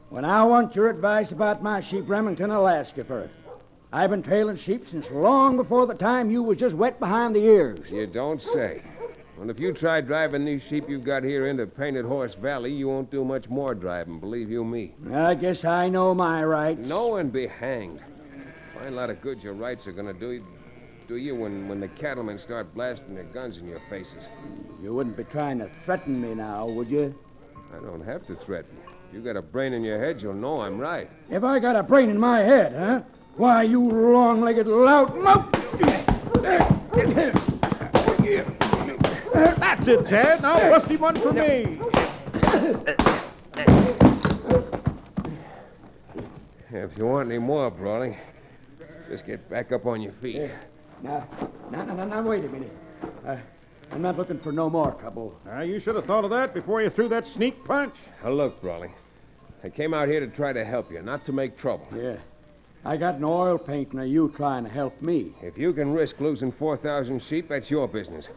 When 0.09 0.23
I 0.23 0.41
want 0.43 0.73
your 0.73 0.89
advice 0.89 1.33
about 1.33 1.61
my 1.61 1.81
sheep, 1.81 2.07
Remington, 2.07 2.49
I'll 2.49 2.69
ask 2.69 2.95
you 2.95 3.03
for 3.03 3.19
it. 3.19 3.29
I've 3.91 4.09
been 4.09 4.23
trailing 4.23 4.55
sheep 4.55 4.87
since 4.87 5.11
long 5.11 5.57
before 5.57 5.85
the 5.85 5.93
time 5.93 6.31
you 6.31 6.41
was 6.43 6.57
just 6.57 6.77
wet 6.77 6.97
behind 6.97 7.35
the 7.35 7.43
ears. 7.43 7.91
You 7.91 8.07
don't 8.07 8.41
say. 8.41 8.81
Well, 9.37 9.49
if 9.49 9.59
you 9.59 9.73
try 9.73 9.99
driving 9.99 10.45
these 10.45 10.63
sheep 10.63 10.89
you've 10.89 11.03
got 11.03 11.23
here 11.23 11.47
into 11.47 11.67
Painted 11.67 12.05
Horse 12.05 12.35
Valley, 12.35 12.71
you 12.71 12.87
won't 12.87 13.11
do 13.11 13.25
much 13.25 13.49
more 13.49 13.75
driving, 13.75 14.19
believe 14.19 14.49
you 14.49 14.63
me. 14.63 14.95
I 15.13 15.35
guess 15.35 15.65
I 15.65 15.89
know 15.89 16.15
my 16.15 16.43
rights. 16.43 16.87
No 16.87 17.17
and 17.17 17.31
be 17.31 17.45
hanged. 17.45 18.01
Fine 18.81 18.95
lot 18.95 19.09
of 19.09 19.19
good 19.21 19.43
your 19.43 19.53
rights 19.53 19.87
are 19.87 19.91
gonna 19.91 20.13
do 20.13 20.31
you, 20.31 20.45
do 21.09 21.17
you 21.17 21.35
when, 21.35 21.67
when 21.67 21.81
the 21.81 21.89
cattlemen 21.89 22.39
start 22.39 22.73
blasting 22.73 23.13
their 23.13 23.25
guns 23.25 23.57
in 23.57 23.67
your 23.67 23.81
faces. 23.89 24.29
You 24.81 24.93
wouldn't 24.93 25.17
be 25.17 25.25
trying 25.25 25.59
to 25.59 25.69
threaten 25.83 26.21
me 26.21 26.33
now, 26.33 26.65
would 26.65 26.89
you? 26.89 27.13
I 27.75 27.83
don't 27.83 28.05
have 28.05 28.25
to 28.27 28.35
threaten 28.35 28.75
you. 28.75 28.96
If 29.09 29.13
you 29.13 29.21
got 29.21 29.37
a 29.37 29.41
brain 29.41 29.73
in 29.73 29.83
your 29.83 29.99
head, 29.99 30.21
you'll 30.21 30.33
know 30.33 30.61
I'm 30.61 30.77
right. 30.77 31.09
If 31.29 31.43
I 31.43 31.59
got 31.59 31.75
a 31.75 31.83
brain 31.83 32.09
in 32.09 32.19
my 32.19 32.39
head, 32.39 32.73
huh? 32.75 33.01
Why, 33.37 33.63
you 33.63 33.81
long-legged 33.81 34.67
lout. 34.67 35.13
That's 39.33 39.87
it, 39.87 40.07
Chad. 40.07 40.41
Now 40.41 40.69
bust 40.69 40.87
him 40.87 40.99
one 40.99 41.15
for 41.15 41.31
me. 41.31 41.79
If 46.69 46.97
you 46.97 47.05
want 47.05 47.29
any 47.29 47.39
more, 47.39 47.71
Brawling, 47.71 48.17
just 49.09 49.25
get 49.25 49.49
back 49.49 49.71
up 49.71 49.85
on 49.85 50.01
your 50.01 50.11
feet. 50.13 50.51
Now, 51.01 51.27
now, 51.71 51.85
now, 51.85 52.05
now, 52.05 52.21
wait 52.23 52.43
a 52.43 52.49
minute. 52.49 52.75
Uh, 53.25 53.37
I'm 53.91 54.01
not 54.01 54.17
looking 54.17 54.37
for 54.37 54.51
no 54.51 54.69
more 54.69 54.91
trouble. 54.91 55.39
Now, 55.45 55.61
you 55.61 55.79
should 55.79 55.95
have 55.95 56.05
thought 56.05 56.23
of 56.23 56.29
that 56.31 56.53
before 56.53 56.81
you 56.81 56.89
threw 56.89 57.07
that 57.09 57.25
sneak 57.25 57.63
punch. 57.63 57.95
Now, 58.23 58.31
look, 58.31 58.61
Brawling. 58.61 58.93
I 59.63 59.69
came 59.69 59.93
out 59.93 60.07
here 60.07 60.19
to 60.19 60.27
try 60.27 60.53
to 60.53 60.63
help 60.63 60.91
you, 60.91 61.01
not 61.01 61.25
to 61.25 61.33
make 61.33 61.57
trouble. 61.57 61.87
Yeah. 61.95 62.17
I 62.85 62.95
got 62.95 63.15
an 63.15 63.23
oil 63.23 63.57
paint, 63.57 63.93
and 63.93 64.09
you 64.09 64.31
trying 64.35 64.63
to 64.63 64.69
help 64.69 65.01
me. 65.01 65.33
If 65.41 65.57
you 65.57 65.73
can 65.73 65.93
risk 65.93 66.19
losing 66.21 66.51
4,000 66.51 67.21
sheep, 67.21 67.49
that's 67.49 67.71
your 67.71 67.87
business. 67.87 68.29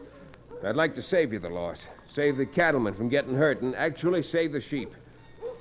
I'd 0.63 0.75
like 0.75 0.93
to 0.95 1.01
save 1.01 1.31
you 1.31 1.39
the 1.39 1.49
loss, 1.49 1.87
save 2.07 2.37
the 2.37 2.45
cattlemen 2.45 2.93
from 2.93 3.09
getting 3.09 3.35
hurt, 3.35 3.61
and 3.61 3.75
actually 3.75 4.23
save 4.23 4.51
the 4.51 4.61
sheep. 4.61 4.93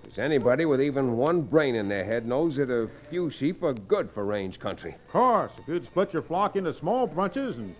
Because 0.02 0.18
anybody 0.18 0.64
with 0.64 0.82
even 0.82 1.16
one 1.16 1.42
brain 1.42 1.75
in 1.75 1.88
their 1.88 2.04
head 2.04 2.26
knows 2.26 2.56
that 2.56 2.70
a 2.70 2.88
few 2.88 3.30
sheep 3.30 3.62
are 3.62 3.73
good 3.73 4.11
for 4.11 4.25
range 4.25 4.59
country. 4.59 4.94
Of 5.06 5.12
course, 5.12 5.52
if 5.59 5.68
you'd 5.68 5.87
split 5.87 6.12
your 6.12 6.23
flock 6.23 6.56
into 6.56 6.73
small 6.73 7.06
bunches 7.06 7.59
and 7.59 7.75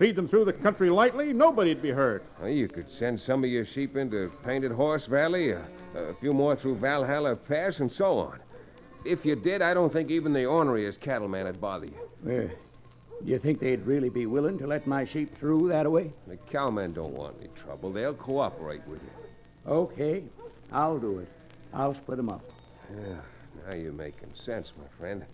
feed 0.00 0.16
them 0.16 0.26
through 0.26 0.46
the 0.46 0.52
country 0.52 0.88
lightly, 0.88 1.30
nobody'd 1.30 1.82
be 1.82 1.90
hurt. 1.90 2.24
Well, 2.40 2.48
you 2.48 2.68
could 2.68 2.90
send 2.90 3.20
some 3.20 3.44
of 3.44 3.50
your 3.50 3.66
sheep 3.66 3.98
into 3.98 4.32
Painted 4.42 4.72
Horse 4.72 5.04
Valley, 5.04 5.50
a, 5.50 5.62
a 5.94 6.14
few 6.14 6.32
more 6.32 6.56
through 6.56 6.76
Valhalla 6.76 7.36
Pass, 7.36 7.80
and 7.80 7.92
so 7.92 8.18
on. 8.18 8.40
If 9.04 9.26
you 9.26 9.36
did, 9.36 9.60
I 9.60 9.74
don't 9.74 9.92
think 9.92 10.10
even 10.10 10.32
the 10.32 10.44
orneriest 10.44 11.00
cattleman 11.00 11.44
would 11.44 11.60
bother 11.60 11.84
you. 11.84 12.10
Well, 12.22 12.48
do 13.22 13.30
you 13.30 13.38
think 13.38 13.60
they'd 13.60 13.84
really 13.86 14.08
be 14.08 14.24
willing 14.24 14.56
to 14.58 14.66
let 14.66 14.86
my 14.86 15.04
sheep 15.04 15.36
through 15.36 15.68
that 15.68 15.90
way? 15.90 16.10
The 16.26 16.38
cowmen 16.38 16.94
don't 16.94 17.12
want 17.12 17.36
any 17.38 17.48
trouble. 17.48 17.92
They'll 17.92 18.14
cooperate 18.14 18.80
with 18.88 19.02
you. 19.02 19.70
Okay, 19.70 20.24
I'll 20.72 20.98
do 20.98 21.18
it. 21.18 21.28
I'll 21.74 21.92
split 21.92 22.18
'em 22.18 22.30
up. 22.30 22.50
Yeah, 22.90 23.16
now 23.68 23.74
you're 23.74 23.92
making 23.92 24.30
sense, 24.32 24.72
my 24.78 24.88
friend. 24.98 25.26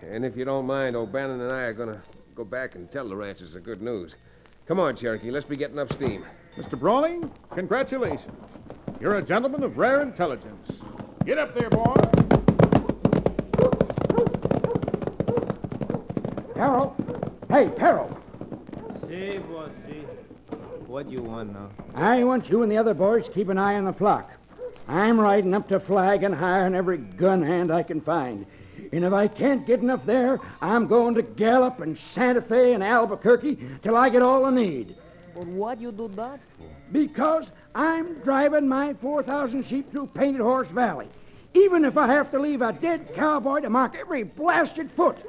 And 0.00 0.24
if 0.24 0.34
you 0.34 0.46
don't 0.46 0.66
mind, 0.66 0.96
O'Bannon 0.96 1.42
and 1.42 1.52
I 1.52 1.64
are 1.64 1.74
going 1.74 1.92
to 1.92 2.00
go 2.34 2.44
back 2.44 2.74
and 2.74 2.90
tell 2.90 3.08
the 3.08 3.16
ranchers 3.16 3.52
the 3.52 3.60
good 3.60 3.82
news. 3.82 4.16
Come 4.66 4.80
on, 4.80 4.96
Cherokee. 4.96 5.30
Let's 5.30 5.44
be 5.44 5.56
getting 5.56 5.78
up 5.78 5.92
steam. 5.92 6.24
Mr. 6.56 6.78
Brawley, 6.78 7.20
congratulations. 7.54 8.32
You're 9.00 9.16
a 9.16 9.22
gentleman 9.22 9.62
of 9.62 9.76
rare 9.76 10.02
intelligence. 10.02 10.70
Get 11.24 11.38
up 11.38 11.54
there, 11.58 11.68
boy. 11.68 11.94
Perro! 16.54 16.94
Hey, 17.48 17.68
Perro! 17.68 18.16
See, 19.06 19.38
boss 19.38 19.70
G. 19.86 20.04
What 20.86 21.10
you 21.10 21.22
want 21.22 21.52
now? 21.52 21.70
I 21.94 22.22
want 22.24 22.48
you 22.48 22.62
and 22.62 22.70
the 22.70 22.76
other 22.76 22.94
boys 22.94 23.26
to 23.26 23.32
keep 23.32 23.48
an 23.48 23.58
eye 23.58 23.74
on 23.76 23.84
the 23.84 23.92
flock. 23.92 24.30
I'm 24.88 25.18
riding 25.18 25.54
up 25.54 25.68
to 25.68 25.80
Flag 25.80 26.22
and 26.22 26.34
hiring 26.34 26.74
every 26.74 26.98
gun 26.98 27.42
hand 27.42 27.72
I 27.72 27.82
can 27.82 28.00
find. 28.00 28.46
And 28.92 29.04
if 29.04 29.12
I 29.12 29.26
can't 29.26 29.66
get 29.66 29.80
enough 29.80 30.04
there, 30.04 30.38
I'm 30.60 30.86
going 30.86 31.14
to 31.14 31.22
Gallup 31.22 31.80
and 31.80 31.96
Santa 31.96 32.42
Fe 32.42 32.74
and 32.74 32.84
Albuquerque 32.84 33.58
till 33.82 33.96
I 33.96 34.10
get 34.10 34.22
all 34.22 34.44
I 34.44 34.50
need. 34.50 34.94
But 35.34 35.46
what 35.46 35.80
you 35.80 35.92
do 35.92 36.08
that 36.08 36.40
for? 36.58 36.68
Because 36.92 37.50
I'm 37.74 38.18
driving 38.20 38.68
my 38.68 38.92
4,000 38.94 39.66
sheep 39.66 39.90
through 39.90 40.08
Painted 40.08 40.42
Horse 40.42 40.68
Valley. 40.68 41.08
Even 41.54 41.86
if 41.86 41.96
I 41.96 42.06
have 42.06 42.30
to 42.32 42.38
leave 42.38 42.60
a 42.60 42.72
dead 42.72 43.14
cowboy 43.14 43.60
to 43.60 43.70
mark 43.70 43.94
every 43.94 44.24
blasted 44.24 44.90
foot. 44.90 45.24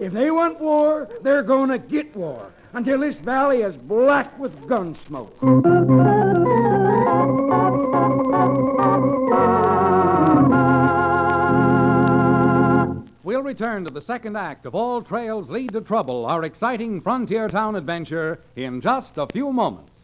If 0.00 0.12
they 0.12 0.30
want 0.32 0.60
war, 0.60 1.08
they're 1.22 1.42
going 1.44 1.70
to 1.70 1.78
get 1.78 2.14
war 2.14 2.52
until 2.72 3.00
this 3.00 3.16
valley 3.16 3.62
is 3.62 3.76
black 3.76 4.36
with 4.38 4.66
gun 4.66 4.94
smoke. 4.94 5.34
Return 13.46 13.84
to 13.84 13.90
the 13.90 14.00
second 14.00 14.36
act 14.36 14.66
of 14.66 14.74
All 14.74 15.00
Trails 15.00 15.48
Lead 15.50 15.72
to 15.72 15.80
Trouble, 15.80 16.26
our 16.26 16.42
exciting 16.42 17.00
frontier 17.00 17.46
town 17.46 17.76
adventure, 17.76 18.40
in 18.56 18.80
just 18.80 19.18
a 19.18 19.26
few 19.28 19.52
moments. 19.52 19.95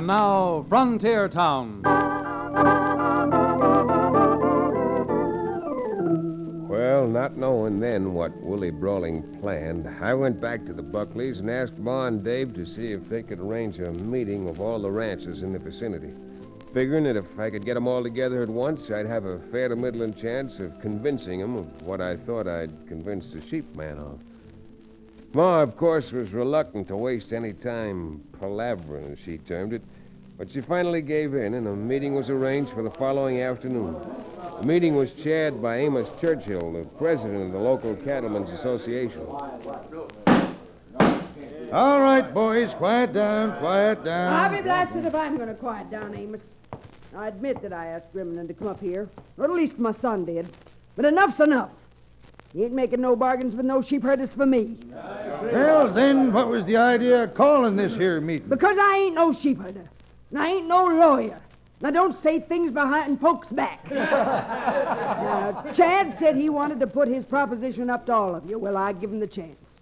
And 0.00 0.06
now, 0.06 0.64
Frontier 0.66 1.28
Town. 1.28 1.82
Well, 6.66 7.06
not 7.06 7.36
knowing 7.36 7.80
then 7.80 8.14
what 8.14 8.34
Willie 8.42 8.70
Brawling 8.70 9.22
planned, 9.42 9.86
I 10.00 10.14
went 10.14 10.40
back 10.40 10.64
to 10.64 10.72
the 10.72 10.82
Buckleys 10.82 11.40
and 11.40 11.50
asked 11.50 11.76
Ma 11.76 12.06
and 12.06 12.24
Dave 12.24 12.54
to 12.54 12.64
see 12.64 12.92
if 12.92 13.10
they 13.10 13.22
could 13.22 13.40
arrange 13.40 13.78
a 13.78 13.92
meeting 13.92 14.48
of 14.48 14.58
all 14.58 14.78
the 14.78 14.90
ranchers 14.90 15.42
in 15.42 15.52
the 15.52 15.58
vicinity. 15.58 16.14
Figuring 16.72 17.04
that 17.04 17.16
if 17.16 17.38
I 17.38 17.50
could 17.50 17.66
get 17.66 17.76
'em 17.76 17.86
all 17.86 18.02
together 18.02 18.42
at 18.42 18.48
once, 18.48 18.90
I'd 18.90 19.04
have 19.04 19.26
a 19.26 19.38
fair 19.52 19.68
to 19.68 19.76
middling 19.76 20.14
chance 20.14 20.60
of 20.60 20.80
convincing 20.80 21.42
'em 21.42 21.56
of 21.56 21.82
what 21.86 22.00
I 22.00 22.16
thought 22.16 22.48
I'd 22.48 22.72
convinced 22.86 23.34
the 23.34 23.42
sheep 23.42 23.76
man 23.76 23.98
of. 23.98 24.18
Ma, 25.32 25.62
of 25.62 25.76
course, 25.76 26.10
was 26.10 26.32
reluctant 26.32 26.88
to 26.88 26.96
waste 26.96 27.32
any 27.32 27.52
time 27.52 28.20
palavering, 28.40 29.12
as 29.12 29.18
she 29.20 29.38
termed 29.38 29.72
it, 29.72 29.82
but 30.36 30.50
she 30.50 30.60
finally 30.60 31.00
gave 31.00 31.34
in, 31.34 31.54
and 31.54 31.68
a 31.68 31.76
meeting 31.76 32.16
was 32.16 32.30
arranged 32.30 32.72
for 32.72 32.82
the 32.82 32.90
following 32.90 33.40
afternoon. 33.40 33.94
The 34.60 34.66
meeting 34.66 34.96
was 34.96 35.12
chaired 35.12 35.62
by 35.62 35.76
Amos 35.76 36.10
Churchill, 36.20 36.72
the 36.72 36.84
president 36.98 37.46
of 37.46 37.52
the 37.52 37.58
local 37.60 37.94
Cattlemen's 37.94 38.50
Association. 38.50 39.24
All 41.72 42.00
right, 42.00 42.34
boys, 42.34 42.74
quiet 42.74 43.12
down, 43.12 43.56
quiet 43.60 44.02
down. 44.02 44.32
I'll 44.32 44.50
be 44.50 44.62
blasted 44.62 45.06
if 45.06 45.14
I'm 45.14 45.36
going 45.36 45.48
to 45.48 45.54
quiet 45.54 45.88
down, 45.92 46.16
Amos. 46.16 46.48
I 47.16 47.28
admit 47.28 47.62
that 47.62 47.72
I 47.72 47.86
asked 47.86 48.06
Remington 48.12 48.48
to 48.48 48.54
come 48.54 48.66
up 48.66 48.80
here, 48.80 49.08
or 49.38 49.44
at 49.44 49.52
least 49.52 49.78
my 49.78 49.92
son 49.92 50.24
did. 50.24 50.48
But 50.96 51.04
enough's 51.04 51.38
enough. 51.38 51.70
He 52.52 52.64
ain't 52.64 52.72
making 52.72 53.00
no 53.00 53.14
bargains 53.14 53.54
with 53.54 53.66
no 53.66 53.80
sheep 53.80 54.02
herders 54.02 54.34
for 54.34 54.44
me. 54.44 54.76
Well, 54.92 55.88
then, 55.88 56.32
what 56.32 56.48
was 56.48 56.64
the 56.64 56.76
idea 56.76 57.24
of 57.24 57.34
calling 57.34 57.76
this 57.76 57.94
here 57.94 58.20
meeting? 58.20 58.48
Because 58.48 58.76
I 58.78 58.96
ain't 59.04 59.14
no 59.14 59.32
sheep 59.32 59.60
herder. 59.60 59.88
And 60.30 60.38
I 60.38 60.48
ain't 60.48 60.66
no 60.66 60.86
lawyer. 60.86 61.40
Now, 61.80 61.90
don't 61.90 62.12
say 62.12 62.40
things 62.40 62.72
behind 62.72 63.20
folks' 63.20 63.50
back. 63.50 63.88
now, 63.90 65.64
Chad 65.72 66.12
said 66.18 66.36
he 66.36 66.50
wanted 66.50 66.78
to 66.80 66.86
put 66.86 67.08
his 67.08 67.24
proposition 67.24 67.88
up 67.88 68.04
to 68.06 68.12
all 68.12 68.34
of 68.34 68.48
you. 68.50 68.58
Well, 68.58 68.76
I 68.76 68.92
give 68.92 69.10
him 69.10 69.20
the 69.20 69.26
chance. 69.26 69.78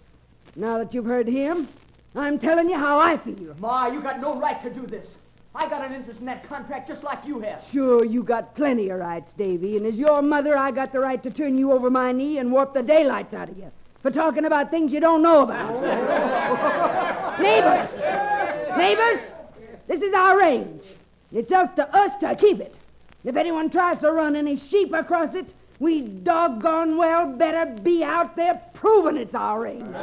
Now 0.55 0.77
that 0.77 0.93
you've 0.93 1.05
heard 1.05 1.27
him, 1.27 1.67
I'm 2.15 2.39
telling 2.39 2.69
you 2.69 2.77
how 2.77 2.99
I 2.99 3.17
feel. 3.17 3.55
Ma, 3.59 3.87
you 3.87 4.01
got 4.01 4.21
no 4.21 4.35
right 4.35 4.61
to 4.61 4.69
do 4.69 4.87
this. 4.87 5.15
I 5.59 5.67
got 5.67 5.85
an 5.85 5.93
interest 5.93 6.21
in 6.21 6.25
that 6.27 6.47
contract 6.47 6.87
just 6.87 7.03
like 7.03 7.25
you 7.25 7.41
have. 7.41 7.61
Sure, 7.61 8.05
you 8.05 8.23
got 8.23 8.55
plenty 8.55 8.87
of 8.91 8.99
rights, 8.99 9.33
Davy, 9.33 9.75
and 9.75 9.85
as 9.85 9.97
your 9.97 10.21
mother, 10.21 10.57
I 10.57 10.71
got 10.71 10.93
the 10.93 11.01
right 11.01 11.21
to 11.21 11.29
turn 11.29 11.57
you 11.57 11.73
over 11.73 11.89
my 11.89 12.13
knee 12.13 12.37
and 12.37 12.49
warp 12.49 12.73
the 12.73 12.81
daylights 12.81 13.33
out 13.33 13.49
of 13.49 13.57
you 13.57 13.69
for 14.01 14.09
talking 14.09 14.45
about 14.45 14.71
things 14.71 14.93
you 14.93 15.01
don't 15.01 15.21
know 15.21 15.41
about. 15.41 15.81
Neighbors! 17.41 17.89
Neighbors! 18.77 19.19
This 19.85 20.01
is 20.01 20.13
our 20.13 20.39
range. 20.39 20.81
It's 21.33 21.51
up 21.51 21.75
to 21.75 21.93
us 21.93 22.15
to 22.21 22.35
keep 22.35 22.61
it. 22.61 22.73
If 23.25 23.35
anyone 23.35 23.69
tries 23.69 23.97
to 23.97 24.13
run 24.13 24.37
any 24.37 24.55
sheep 24.55 24.93
across 24.93 25.35
it, 25.35 25.53
we 25.79 26.01
doggone 26.01 26.97
well 26.97 27.31
better 27.31 27.65
be 27.81 28.03
out 28.03 28.35
there 28.35 28.61
proving 28.73 29.15
it's 29.17 29.33
our 29.33 29.61
range. 29.61 29.81
In 29.81 29.95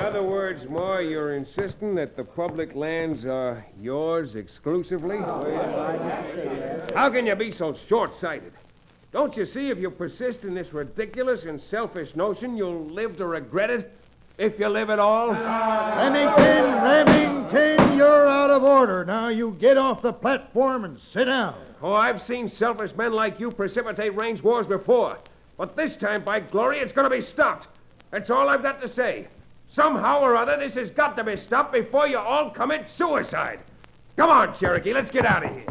other 0.00 0.22
words, 0.22 0.66
Ma, 0.68 0.98
you're 0.98 1.34
insisting 1.34 1.94
that 1.96 2.16
the 2.16 2.24
public 2.24 2.74
lands 2.74 3.26
are 3.26 3.64
yours 3.80 4.34
exclusively? 4.34 5.18
How 6.94 7.10
can 7.10 7.26
you 7.26 7.34
be 7.34 7.50
so 7.52 7.74
short 7.74 8.14
sighted? 8.14 8.52
Don't 9.12 9.36
you 9.36 9.44
see 9.44 9.68
if 9.68 9.78
you 9.78 9.90
persist 9.90 10.44
in 10.44 10.54
this 10.54 10.72
ridiculous 10.72 11.44
and 11.44 11.60
selfish 11.60 12.16
notion, 12.16 12.56
you'll 12.56 12.86
live 12.86 13.18
to 13.18 13.26
regret 13.26 13.68
it? 13.70 13.92
If 14.38 14.58
you 14.58 14.68
live 14.68 14.88
at 14.88 14.98
all? 14.98 15.32
Remington, 15.32 16.82
Remington, 16.82 17.98
you're 17.98 18.26
out 18.26 18.50
of 18.50 18.64
order. 18.64 19.04
Now 19.04 19.28
you 19.28 19.54
get 19.60 19.76
off 19.76 20.00
the 20.00 20.14
platform 20.14 20.86
and 20.86 20.98
sit 20.98 21.26
down. 21.26 21.54
Oh, 21.82 21.92
I've 21.92 22.22
seen 22.22 22.48
selfish 22.48 22.94
men 22.94 23.12
like 23.12 23.40
you 23.40 23.50
precipitate 23.50 24.14
range 24.14 24.42
wars 24.42 24.66
before. 24.68 25.18
But 25.56 25.76
this 25.76 25.96
time, 25.96 26.22
by 26.22 26.40
glory, 26.40 26.78
it's 26.78 26.92
going 26.92 27.04
to 27.10 27.14
be 27.14 27.20
stopped. 27.20 27.66
That's 28.10 28.30
all 28.30 28.48
I've 28.48 28.62
got 28.62 28.80
to 28.82 28.88
say. 28.88 29.26
Somehow 29.68 30.20
or 30.20 30.36
other, 30.36 30.56
this 30.56 30.74
has 30.74 30.90
got 30.90 31.16
to 31.16 31.24
be 31.24 31.36
stopped 31.36 31.72
before 31.72 32.06
you 32.06 32.18
all 32.18 32.50
commit 32.50 32.88
suicide. 32.88 33.60
Come 34.16 34.30
on, 34.30 34.54
Cherokee, 34.54 34.92
let's 34.92 35.10
get 35.10 35.24
out 35.24 35.44
of 35.44 35.50
here. 35.50 35.64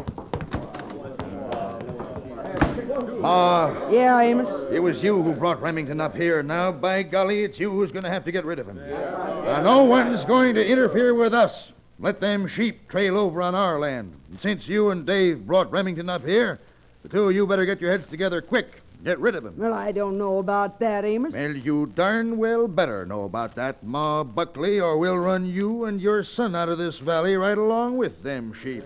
Ma, 3.20 3.88
Yeah, 3.90 4.20
Amos? 4.20 4.70
it 4.72 4.80
was 4.80 5.02
you 5.02 5.22
who 5.22 5.32
brought 5.32 5.62
Remington 5.62 6.00
up 6.00 6.16
here. 6.16 6.42
Now, 6.42 6.72
by 6.72 7.04
golly, 7.04 7.44
it's 7.44 7.58
you 7.58 7.70
who's 7.70 7.92
going 7.92 8.02
to 8.02 8.10
have 8.10 8.24
to 8.24 8.32
get 8.32 8.44
rid 8.44 8.58
of 8.58 8.68
him. 8.68 8.76
Now, 8.90 9.62
no 9.62 9.84
one's 9.84 10.24
going 10.24 10.54
to 10.56 10.66
interfere 10.66 11.14
with 11.14 11.32
us. 11.32 11.70
Let 12.02 12.20
them 12.20 12.48
sheep 12.48 12.88
trail 12.88 13.16
over 13.16 13.40
on 13.40 13.54
our 13.54 13.78
land. 13.78 14.12
And 14.28 14.40
since 14.40 14.66
you 14.66 14.90
and 14.90 15.06
Dave 15.06 15.46
brought 15.46 15.70
Remington 15.70 16.10
up 16.10 16.26
here, 16.26 16.58
the 17.04 17.08
two 17.08 17.28
of 17.28 17.34
you 17.34 17.46
better 17.46 17.64
get 17.64 17.80
your 17.80 17.92
heads 17.92 18.08
together 18.08 18.42
quick. 18.42 18.82
Get 19.04 19.20
rid 19.20 19.36
of 19.36 19.46
him. 19.46 19.54
Well, 19.56 19.72
I 19.72 19.92
don't 19.92 20.18
know 20.18 20.38
about 20.38 20.80
that, 20.80 21.04
Amos. 21.04 21.34
Well, 21.34 21.56
you 21.56 21.86
darn 21.94 22.38
well 22.38 22.66
better 22.66 23.06
know 23.06 23.24
about 23.24 23.54
that, 23.54 23.84
Ma 23.84 24.24
Buckley, 24.24 24.80
or 24.80 24.98
we'll 24.98 25.18
run 25.18 25.46
you 25.46 25.84
and 25.84 26.00
your 26.00 26.24
son 26.24 26.56
out 26.56 26.68
of 26.68 26.78
this 26.78 26.98
valley 26.98 27.36
right 27.36 27.58
along 27.58 27.96
with 27.96 28.22
them 28.24 28.52
sheep. 28.52 28.84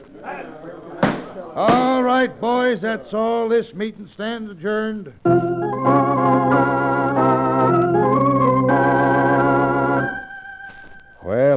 All 1.54 2.02
right, 2.02 2.38
boys, 2.38 2.82
that's 2.82 3.14
all. 3.14 3.48
This 3.48 3.74
meeting 3.74 4.08
stands 4.08 4.50
adjourned. 4.50 5.12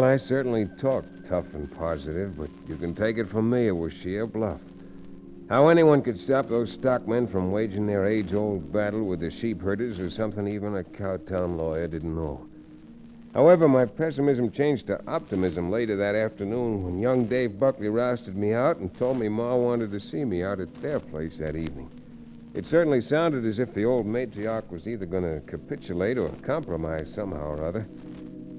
I 0.10 0.18
certainly 0.18 0.66
talked 0.66 1.28
tough 1.28 1.54
and 1.54 1.70
positive, 1.70 2.36
but 2.36 2.50
you 2.68 2.76
can 2.78 2.96
take 2.96 3.20
it 3.20 3.30
from 3.30 3.48
me 3.48 3.68
it 3.68 3.78
was 3.78 3.94
sheer 3.94 4.26
bluff. 4.26 4.60
How 5.50 5.68
anyone 5.68 6.02
could 6.02 6.20
stop 6.20 6.48
those 6.50 6.72
stockmen 6.72 7.28
from 7.28 7.52
waging 7.52 7.86
their 7.86 8.08
age 8.08 8.34
old 8.34 8.74
battle 8.74 9.04
with 9.04 9.20
the 9.20 9.30
sheep 9.30 9.62
herders 9.62 10.00
was 10.00 10.16
something 10.16 10.48
even 10.48 10.78
a 10.78 10.84
cowtown 10.84 11.60
lawyer 11.60 11.88
didn't 11.88 12.16
know. 12.16 12.44
However, 13.36 13.68
my 13.68 13.86
pessimism 13.86 14.50
changed 14.50 14.88
to 14.88 15.00
optimism 15.08 15.70
later 15.70 15.96
that 15.98 16.16
afternoon 16.16 16.84
when 16.84 17.00
young 17.00 17.26
Dave 17.26 17.60
Buckley 17.60 17.90
rousted 17.90 18.36
me 18.36 18.52
out 18.52 18.78
and 18.78 18.92
told 18.98 19.20
me 19.20 19.30
Ma 19.30 19.56
wanted 19.56 19.92
to 19.92 20.00
see 20.00 20.26
me 20.26 20.42
out 20.42 20.60
at 20.60 20.74
their 20.82 21.00
place 21.00 21.38
that 21.38 21.56
evening. 21.56 21.88
It 22.56 22.66
certainly 22.66 23.02
sounded 23.02 23.46
as 23.46 23.60
if 23.60 23.76
the 23.76 23.86
old 23.86 24.08
matriarch 24.08 24.72
was 24.72 24.88
either 24.88 25.06
going 25.06 25.24
to 25.24 25.40
capitulate 25.46 26.18
or 26.18 26.30
compromise 26.42 27.14
somehow 27.14 27.52
or 27.52 27.64
other. 27.64 27.86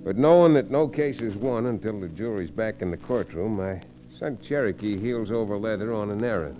But 0.02 0.16
knowing 0.16 0.54
that 0.54 0.70
no 0.70 0.88
case 0.88 1.20
is 1.20 1.36
won 1.36 1.66
until 1.66 2.00
the 2.00 2.08
jury's 2.08 2.50
back 2.50 2.80
in 2.80 2.90
the 2.90 2.96
courtroom, 2.96 3.60
I 3.60 3.80
sent 4.18 4.42
Cherokee 4.42 4.98
heels 4.98 5.30
over 5.30 5.58
leather 5.58 5.92
on 5.92 6.10
an 6.10 6.24
errand. 6.24 6.58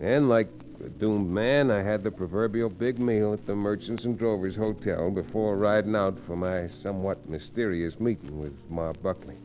And 0.00 0.28
like 0.28 0.48
a 0.84 0.88
doomed 0.88 1.30
man, 1.30 1.70
I 1.70 1.82
had 1.82 2.02
the 2.02 2.10
proverbial 2.10 2.68
big 2.68 2.98
meal 2.98 3.32
at 3.32 3.46
the 3.46 3.54
Merchants 3.54 4.04
and 4.04 4.18
Drovers 4.18 4.56
Hotel 4.56 5.10
before 5.10 5.56
riding 5.56 5.96
out 5.96 6.18
for 6.18 6.36
my 6.36 6.68
somewhat 6.68 7.28
mysterious 7.28 7.98
meeting 7.98 8.40
with 8.40 8.54
Ma 8.70 8.92
Buckley. 8.92 9.36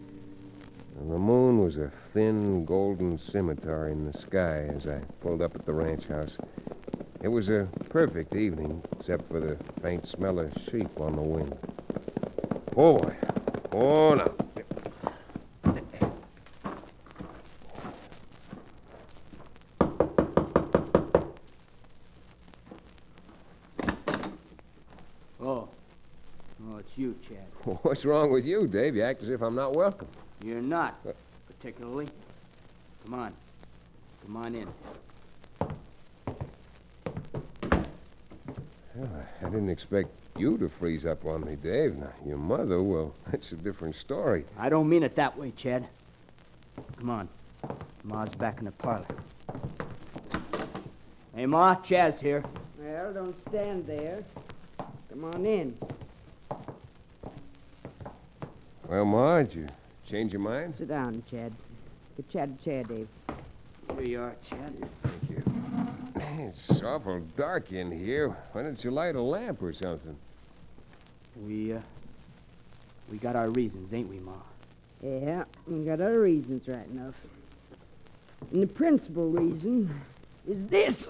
And 1.00 1.12
the 1.12 1.18
moon 1.18 1.64
was 1.64 1.78
a 1.78 1.92
thin 2.14 2.66
golden 2.66 3.18
scimitar 3.18 3.90
in 3.90 4.06
the 4.06 4.14
sky 4.14 4.70
as 4.76 4.88
I 4.88 5.02
pulled 5.22 5.42
up 5.42 5.56
at 5.56 5.66
the 5.66 5.74
ranch 5.74 6.06
house. 6.08 6.38
It 7.22 7.28
was 7.30 7.50
a 7.50 7.68
perfect 7.90 8.36
evening, 8.36 8.82
except 8.98 9.28
for 9.30 9.40
the 9.40 9.58
faint 9.82 10.06
smell 10.08 10.40
of 10.40 10.54
sheep 10.70 11.00
on 11.00 11.16
the 11.16 11.22
wind. 11.22 11.75
Oh, 12.78 12.98
boy. 12.98 13.16
Oh, 13.72 14.16
no. 14.16 14.34
Oh. 25.40 25.70
Oh, 26.68 26.78
it's 26.80 26.98
you, 26.98 27.16
Chad. 27.26 27.38
What's 27.84 28.04
wrong 28.04 28.30
with 28.30 28.46
you, 28.46 28.68
Dave? 28.68 28.98
You 28.98 29.04
act 29.04 29.24
as 29.24 29.30
if 29.30 29.42
I'm 29.42 29.56
not 29.56 29.74
welcome. 29.74 30.10
You're 30.44 30.60
not, 30.60 31.00
uh, 31.08 31.14
particularly. 31.48 32.10
Come 33.06 33.14
on. 33.14 33.34
Come 34.26 34.36
on 34.36 34.54
in. 34.54 34.68
Well, 38.96 39.10
I 39.42 39.46
didn't 39.46 39.70
expect 39.70 40.10
you 40.38 40.58
to 40.58 40.70
freeze 40.70 41.06
up 41.06 41.26
on 41.26 41.46
me, 41.46 41.58
Dave. 41.58 41.98
Now, 41.98 42.14
your 42.26 42.38
mother, 42.38 42.82
well, 42.82 43.14
that's 43.32 43.52
a 43.52 43.56
different 43.56 43.96
story. 43.96 44.46
I 44.58 44.70
don't 44.70 44.88
mean 44.88 45.04
it 45.04 45.16
that 45.16 45.38
way, 45.38 45.52
Chad. 45.58 45.86
Come 46.98 47.10
on. 47.10 47.30
Ma's 48.04 48.30
back 48.36 48.60
in 48.60 48.66
the 48.66 48.72
parlor. 48.72 49.06
Hey, 51.36 51.46
Ma, 51.46 51.76
Chaz 51.76 52.22
here. 52.22 52.44
Well, 52.80 53.14
don't 53.14 53.36
stand 53.50 53.86
there. 53.86 54.24
Come 55.10 55.26
on 55.26 55.46
in. 55.46 55.78
Well, 58.88 59.06
Ma, 59.06 59.40
did 59.40 59.54
you 59.56 59.68
change 60.10 60.32
your 60.32 60.42
mind? 60.42 60.76
Sit 60.78 60.88
down, 60.88 61.22
Chad. 61.30 61.52
Get 62.16 62.30
Chad 62.30 62.58
a 62.58 62.64
chair, 62.64 62.84
Dave. 62.84 63.08
Here 63.98 64.04
you 64.04 64.22
are, 64.22 64.36
Chad. 64.48 64.74
Thank 66.56 66.70
you. 66.70 66.76
It's 66.76 66.84
awful 66.84 67.20
dark 67.36 67.72
in 67.72 67.92
here. 67.92 68.30
Why 68.54 68.64
don't 68.64 68.82
you 68.84 68.92
light 68.92 69.16
a 69.16 69.22
lamp 69.22 69.62
or 69.62 69.74
something? 69.74 70.16
We, 71.44 71.74
uh, 71.74 71.80
we 73.12 73.18
got 73.18 73.36
our 73.36 73.50
reasons, 73.50 73.94
ain't 73.94 74.10
we, 74.10 74.20
Ma? 74.20 74.34
Yeah, 75.04 75.44
we 75.68 75.84
got 75.84 76.00
our 76.00 76.20
reasons 76.20 76.68
right 76.68 76.88
enough. 76.88 77.16
And 78.52 78.64
the 78.64 78.68
principal 78.68 79.30
reason 79.30 79.94
is 80.48 80.66
this. 80.68 81.10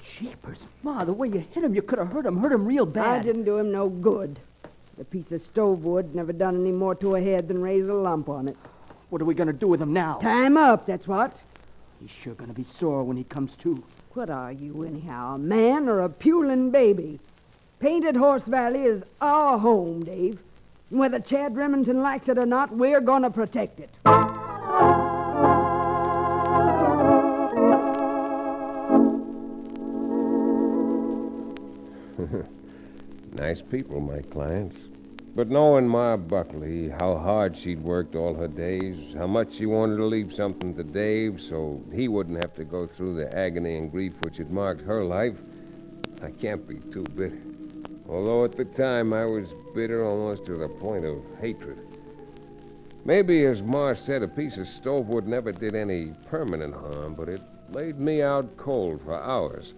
Jeepers, 0.00 0.66
Ma, 0.82 1.04
the 1.04 1.12
way 1.12 1.28
you 1.28 1.44
hit 1.52 1.62
him, 1.62 1.74
you 1.74 1.82
could 1.82 1.98
have 1.98 2.10
hurt 2.10 2.24
him, 2.24 2.38
hurt 2.38 2.52
him 2.52 2.64
real 2.64 2.86
bad. 2.86 3.18
I 3.18 3.22
didn't 3.22 3.44
do 3.44 3.58
him 3.58 3.70
no 3.70 3.90
good. 3.90 4.40
The 4.96 5.04
piece 5.04 5.30
of 5.30 5.42
stove 5.42 5.84
wood 5.84 6.14
never 6.14 6.32
done 6.32 6.58
any 6.58 6.72
more 6.72 6.94
to 6.94 7.16
a 7.16 7.20
head 7.20 7.48
than 7.48 7.60
raise 7.60 7.86
a 7.86 7.94
lump 7.94 8.30
on 8.30 8.48
it. 8.48 8.56
What 9.08 9.22
are 9.22 9.24
we 9.24 9.34
gonna 9.34 9.52
do 9.52 9.68
with 9.68 9.80
him 9.80 9.92
now? 9.92 10.18
Time 10.18 10.56
up, 10.56 10.86
that's 10.86 11.06
what. 11.06 11.40
He's 12.00 12.10
sure 12.10 12.34
gonna 12.34 12.52
be 12.52 12.64
sore 12.64 13.04
when 13.04 13.16
he 13.16 13.24
comes 13.24 13.54
to. 13.56 13.84
What 14.14 14.30
are 14.30 14.50
you, 14.50 14.82
anyhow, 14.82 15.34
a 15.34 15.38
man 15.38 15.88
or 15.88 16.00
a 16.00 16.08
puling 16.08 16.70
baby? 16.70 17.20
Painted 17.78 18.16
Horse 18.16 18.44
Valley 18.44 18.82
is 18.82 19.04
our 19.20 19.58
home, 19.58 20.02
Dave. 20.02 20.40
And 20.90 20.98
whether 20.98 21.20
Chad 21.20 21.56
Remington 21.56 22.02
likes 22.02 22.28
it 22.28 22.38
or 22.38 22.46
not, 22.46 22.72
we're 22.72 23.00
gonna 23.00 23.30
protect 23.30 23.80
it. 23.80 23.90
Nice 33.36 33.60
people, 33.60 34.00
my 34.00 34.22
clients. 34.22 34.88
But 35.36 35.50
knowing 35.50 35.86
Ma 35.86 36.16
Buckley, 36.16 36.88
how 36.88 37.18
hard 37.18 37.54
she'd 37.54 37.84
worked 37.84 38.16
all 38.16 38.32
her 38.32 38.48
days, 38.48 39.12
how 39.12 39.26
much 39.26 39.52
she 39.52 39.66
wanted 39.66 39.98
to 39.98 40.06
leave 40.06 40.32
something 40.32 40.74
to 40.76 40.82
Dave 40.82 41.42
so 41.42 41.84
he 41.92 42.08
wouldn't 42.08 42.38
have 42.38 42.54
to 42.54 42.64
go 42.64 42.86
through 42.86 43.16
the 43.16 43.30
agony 43.36 43.76
and 43.76 43.90
grief 43.90 44.22
which 44.22 44.38
had 44.38 44.50
marked 44.50 44.80
her 44.80 45.04
life, 45.04 45.42
I 46.22 46.30
can't 46.30 46.66
be 46.66 46.76
too 46.90 47.06
bitter. 47.08 47.36
Although 48.08 48.46
at 48.46 48.56
the 48.56 48.64
time 48.64 49.12
I 49.12 49.26
was 49.26 49.54
bitter 49.74 50.06
almost 50.06 50.46
to 50.46 50.56
the 50.56 50.70
point 50.70 51.04
of 51.04 51.22
hatred. 51.38 51.76
Maybe, 53.04 53.44
as 53.44 53.62
Ma 53.62 53.92
said, 53.92 54.22
a 54.22 54.28
piece 54.28 54.56
of 54.56 54.66
stove 54.66 55.08
wood 55.08 55.28
never 55.28 55.52
did 55.52 55.74
any 55.74 56.14
permanent 56.30 56.72
harm, 56.72 57.14
but 57.14 57.28
it 57.28 57.42
laid 57.70 58.00
me 58.00 58.22
out 58.22 58.56
cold 58.56 59.02
for 59.02 59.20
hours. 59.20 59.74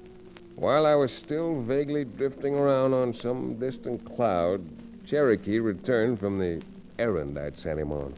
While 0.55 0.87
I 0.87 0.95
was 0.95 1.13
still 1.13 1.61
vaguely 1.61 2.05
drifting 2.05 2.55
around 2.55 2.95
on 2.95 3.13
some 3.13 3.59
distant 3.59 4.05
cloud, 4.05 4.65
Cherokee 5.09 5.59
returned 5.59 6.21
from 6.21 6.39
the 6.39 6.61
errand 6.99 7.39
I'd 7.39 7.57
sent 7.57 7.81
him 7.81 7.93
on. 7.93 8.13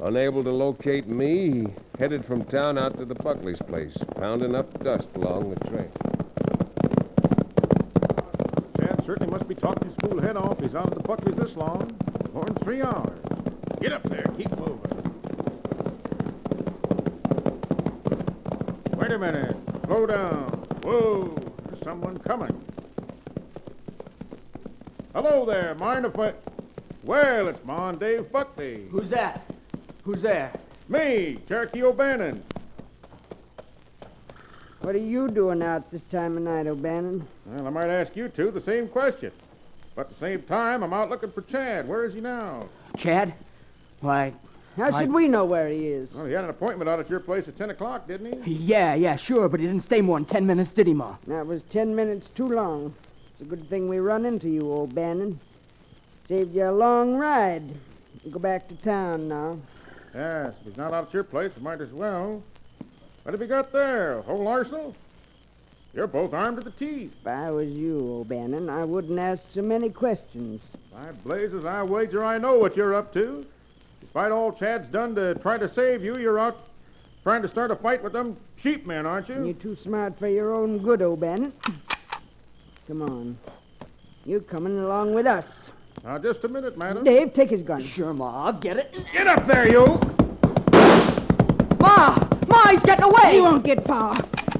Unable 0.00 0.42
to 0.42 0.50
locate 0.50 1.06
me, 1.06 1.52
he 1.52 1.66
headed 2.00 2.24
from 2.24 2.44
town 2.44 2.76
out 2.78 2.98
to 2.98 3.04
the 3.04 3.14
Buckley's 3.14 3.62
place, 3.62 3.96
pounding 4.16 4.56
up 4.56 4.82
dust 4.82 5.08
along 5.14 5.54
the 5.54 5.68
trail. 5.70 5.92
Chad 8.76 9.06
certainly 9.06 9.30
must 9.30 9.46
be 9.46 9.54
talking 9.54 9.88
his 9.88 9.96
fool 10.00 10.20
head 10.20 10.36
off. 10.36 10.58
He's 10.58 10.74
out 10.74 10.90
at 10.90 10.94
the 11.00 11.04
Buckleys 11.04 11.36
this 11.36 11.54
long. 11.54 11.88
More 12.34 12.44
than 12.44 12.56
three 12.56 12.82
hours. 12.82 13.20
Get 13.80 13.92
up 13.92 14.02
there. 14.02 14.26
Keep 14.36 14.50
moving. 14.58 14.80
Wait 18.96 19.12
a 19.12 19.18
minute. 19.18 19.56
Slow 19.84 20.06
down. 20.06 20.42
Whoa. 20.82 21.36
There's 21.68 21.84
someone 21.84 22.18
coming. 22.18 22.65
Hello 25.16 25.46
there. 25.46 25.74
Mind 25.76 26.04
if 26.04 26.18
I... 26.18 26.34
Well, 27.02 27.48
it's 27.48 27.64
Ma 27.64 27.88
and 27.88 27.98
Dave 27.98 28.30
Buckley. 28.30 28.86
Who's 28.90 29.08
that? 29.08 29.50
Who's 30.04 30.20
there? 30.20 30.52
Me, 30.90 31.38
Cherokee 31.48 31.82
O'Bannon. 31.84 32.44
What 34.82 34.94
are 34.94 34.98
you 34.98 35.28
doing 35.28 35.62
out 35.62 35.90
this 35.90 36.04
time 36.04 36.36
of 36.36 36.42
night, 36.42 36.66
O'Bannon? 36.66 37.26
Well, 37.46 37.66
I 37.66 37.70
might 37.70 37.88
ask 37.88 38.14
you 38.14 38.28
two 38.28 38.50
the 38.50 38.60
same 38.60 38.88
question. 38.88 39.32
But 39.94 40.02
at 40.02 40.08
the 40.10 40.16
same 40.16 40.42
time, 40.42 40.82
I'm 40.82 40.92
out 40.92 41.08
looking 41.08 41.30
for 41.32 41.40
Chad. 41.40 41.88
Where 41.88 42.04
is 42.04 42.12
he 42.12 42.20
now? 42.20 42.68
Chad? 42.98 43.32
Why, 44.02 44.34
How 44.76 44.88
I- 44.94 45.00
should 45.00 45.14
we 45.14 45.28
know 45.28 45.46
where 45.46 45.70
he 45.70 45.86
is? 45.86 46.12
Well, 46.12 46.26
he 46.26 46.34
had 46.34 46.44
an 46.44 46.50
appointment 46.50 46.90
out 46.90 47.00
at 47.00 47.08
your 47.08 47.20
place 47.20 47.48
at 47.48 47.56
10 47.56 47.70
o'clock, 47.70 48.06
didn't 48.06 48.44
he? 48.44 48.52
yeah, 48.52 48.92
yeah, 48.92 49.16
sure, 49.16 49.48
but 49.48 49.60
he 49.60 49.66
didn't 49.66 49.82
stay 49.82 50.02
more 50.02 50.18
than 50.18 50.26
ten 50.26 50.46
minutes, 50.46 50.72
did 50.72 50.86
he, 50.86 50.92
Ma? 50.92 51.16
That 51.26 51.46
was 51.46 51.62
ten 51.62 51.96
minutes 51.96 52.28
too 52.28 52.48
long. 52.48 52.94
It's 53.36 53.42
a 53.42 53.54
good 53.54 53.68
thing 53.68 53.86
we 53.86 53.98
run 53.98 54.24
into 54.24 54.48
you, 54.48 54.72
O'Bannon. 54.72 55.38
Saved 56.26 56.54
you 56.54 56.70
a 56.70 56.72
long 56.72 57.16
ride. 57.16 57.64
Go 58.30 58.38
back 58.38 58.66
to 58.68 58.74
town 58.76 59.28
now. 59.28 59.58
Yes, 60.14 60.54
if 60.58 60.68
he's 60.68 60.76
not 60.78 60.94
out 60.94 61.08
at 61.08 61.12
your 61.12 61.22
place, 61.22 61.52
we 61.54 61.62
might 61.62 61.82
as 61.82 61.92
well. 61.92 62.42
What 63.24 63.34
have 63.34 63.40
you 63.42 63.46
got 63.46 63.72
there? 63.72 64.20
A 64.20 64.22
whole 64.22 64.48
arsenal? 64.48 64.96
You're 65.92 66.06
both 66.06 66.32
armed 66.32 66.56
to 66.56 66.64
the 66.64 66.70
teeth. 66.70 67.12
If 67.20 67.26
I 67.26 67.50
was 67.50 67.68
you, 67.78 68.20
O'Bannon, 68.20 68.70
I 68.70 68.86
wouldn't 68.86 69.18
ask 69.18 69.52
so 69.52 69.60
many 69.60 69.90
questions. 69.90 70.62
By 70.90 71.12
blazes, 71.22 71.66
I 71.66 71.82
wager 71.82 72.24
I 72.24 72.38
know 72.38 72.58
what 72.58 72.74
you're 72.74 72.94
up 72.94 73.12
to. 73.12 73.44
Despite 74.00 74.32
all 74.32 74.50
Chad's 74.50 74.88
done 74.88 75.14
to 75.14 75.34
try 75.34 75.58
to 75.58 75.68
save 75.68 76.02
you, 76.02 76.16
you're 76.18 76.38
out 76.38 76.68
trying 77.22 77.42
to 77.42 77.48
start 77.48 77.70
a 77.70 77.76
fight 77.76 78.02
with 78.02 78.14
them 78.14 78.38
sheep 78.56 78.86
men, 78.86 79.04
aren't 79.04 79.28
you? 79.28 79.44
You're 79.44 79.52
too 79.52 79.76
smart 79.76 80.18
for 80.18 80.26
your 80.26 80.54
own 80.54 80.78
good, 80.78 81.02
O'Bannon. 81.02 81.52
Come 82.86 83.02
on. 83.02 83.38
You 84.24 84.40
coming 84.40 84.78
along 84.78 85.12
with 85.12 85.26
us. 85.26 85.70
Now, 86.04 86.18
just 86.18 86.44
a 86.44 86.48
minute, 86.48 86.78
madam. 86.78 87.02
Dave, 87.02 87.32
take 87.32 87.50
his 87.50 87.62
gun. 87.62 87.80
Sure, 87.80 88.12
Ma, 88.12 88.46
I'll 88.46 88.52
get 88.52 88.76
it. 88.76 88.94
Get 89.12 89.26
up 89.26 89.44
there, 89.44 89.68
you! 89.68 89.98
Ma! 91.80 92.16
Ma, 92.46 92.68
he's 92.68 92.82
getting 92.82 93.04
away! 93.04 93.32
He 93.32 93.40
won't 93.40 93.64
get 93.64 93.84
far. 93.84 94.16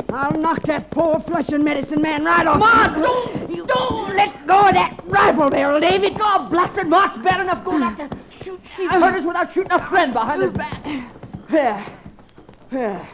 I'll 0.09 0.39
knock 0.41 0.62
that 0.62 0.91
poor 0.91 1.21
flesh 1.21 1.51
and 1.51 1.62
medicine 1.62 2.03
man 2.03 2.25
right 2.25 2.47
off. 2.47 2.59
Ma, 2.59 2.89
don't, 2.89 3.67
don't 3.69 4.17
let 4.17 4.47
go 4.47 4.69
of 4.69 4.75
that 4.75 5.01
rifle 5.05 5.49
barrel, 5.49 5.79
David. 5.79 6.17
Oh, 6.19 6.49
blasted 6.51 6.89
Ma, 6.89 7.05
it's 7.05 7.17
bad 7.19 7.43
enough 7.43 7.65
going 7.65 7.83
out 7.83 7.97
to 7.97 8.09
shoot 8.31 8.61
sheep 8.77 8.91
herders 8.91 9.25
without 9.25 9.53
shooting 9.53 9.73
a 9.73 9.87
friend 9.87 10.12
behind 10.12 10.43
his 10.43 10.53
back. 10.53 10.85
There. 11.49 11.87
There. 12.71 13.09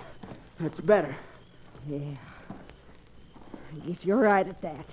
That's 0.59 0.81
better. 0.81 1.15
Yeah. 1.87 1.99
I 3.75 3.87
guess 3.87 4.05
you're 4.07 4.19
right 4.19 4.47
at 4.47 4.61
that. 4.63 4.87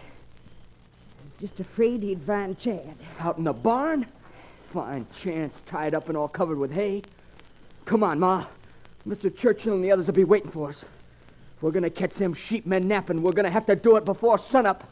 I 1.40 1.42
was 1.42 1.52
just 1.52 1.62
afraid 1.62 2.04
he'd 2.04 2.22
find 2.24 2.60
Chad. 2.60 2.98
Out 3.18 3.38
in 3.38 3.46
the 3.46 3.54
barn? 3.54 4.06
Fine 4.74 5.08
chance, 5.14 5.62
tied 5.66 5.94
up 5.94 6.10
and 6.10 6.18
all 6.18 6.28
covered 6.28 6.58
with 6.58 6.70
hay. 6.70 7.02
Come 7.86 8.04
on, 8.04 8.20
Ma. 8.20 8.44
Mr. 9.08 9.34
Churchill 9.34 9.76
and 9.76 9.82
the 9.82 9.90
others 9.90 10.08
will 10.08 10.16
be 10.16 10.26
waiting 10.26 10.52
for 10.52 10.68
us. 10.68 10.84
If 10.84 11.64
we're 11.64 11.72
gonna 11.72 11.90
catch 11.90 12.16
them 12.16 12.34
sheep 12.34 12.66
men 12.66 12.90
napping, 12.90 13.22
we're 13.22 13.32
gonna 13.32 13.50
have 13.50 13.66
to 13.68 13.78
do 13.78 13.96
it 13.96 14.04
before 14.04 14.38
sunup. 14.38 14.84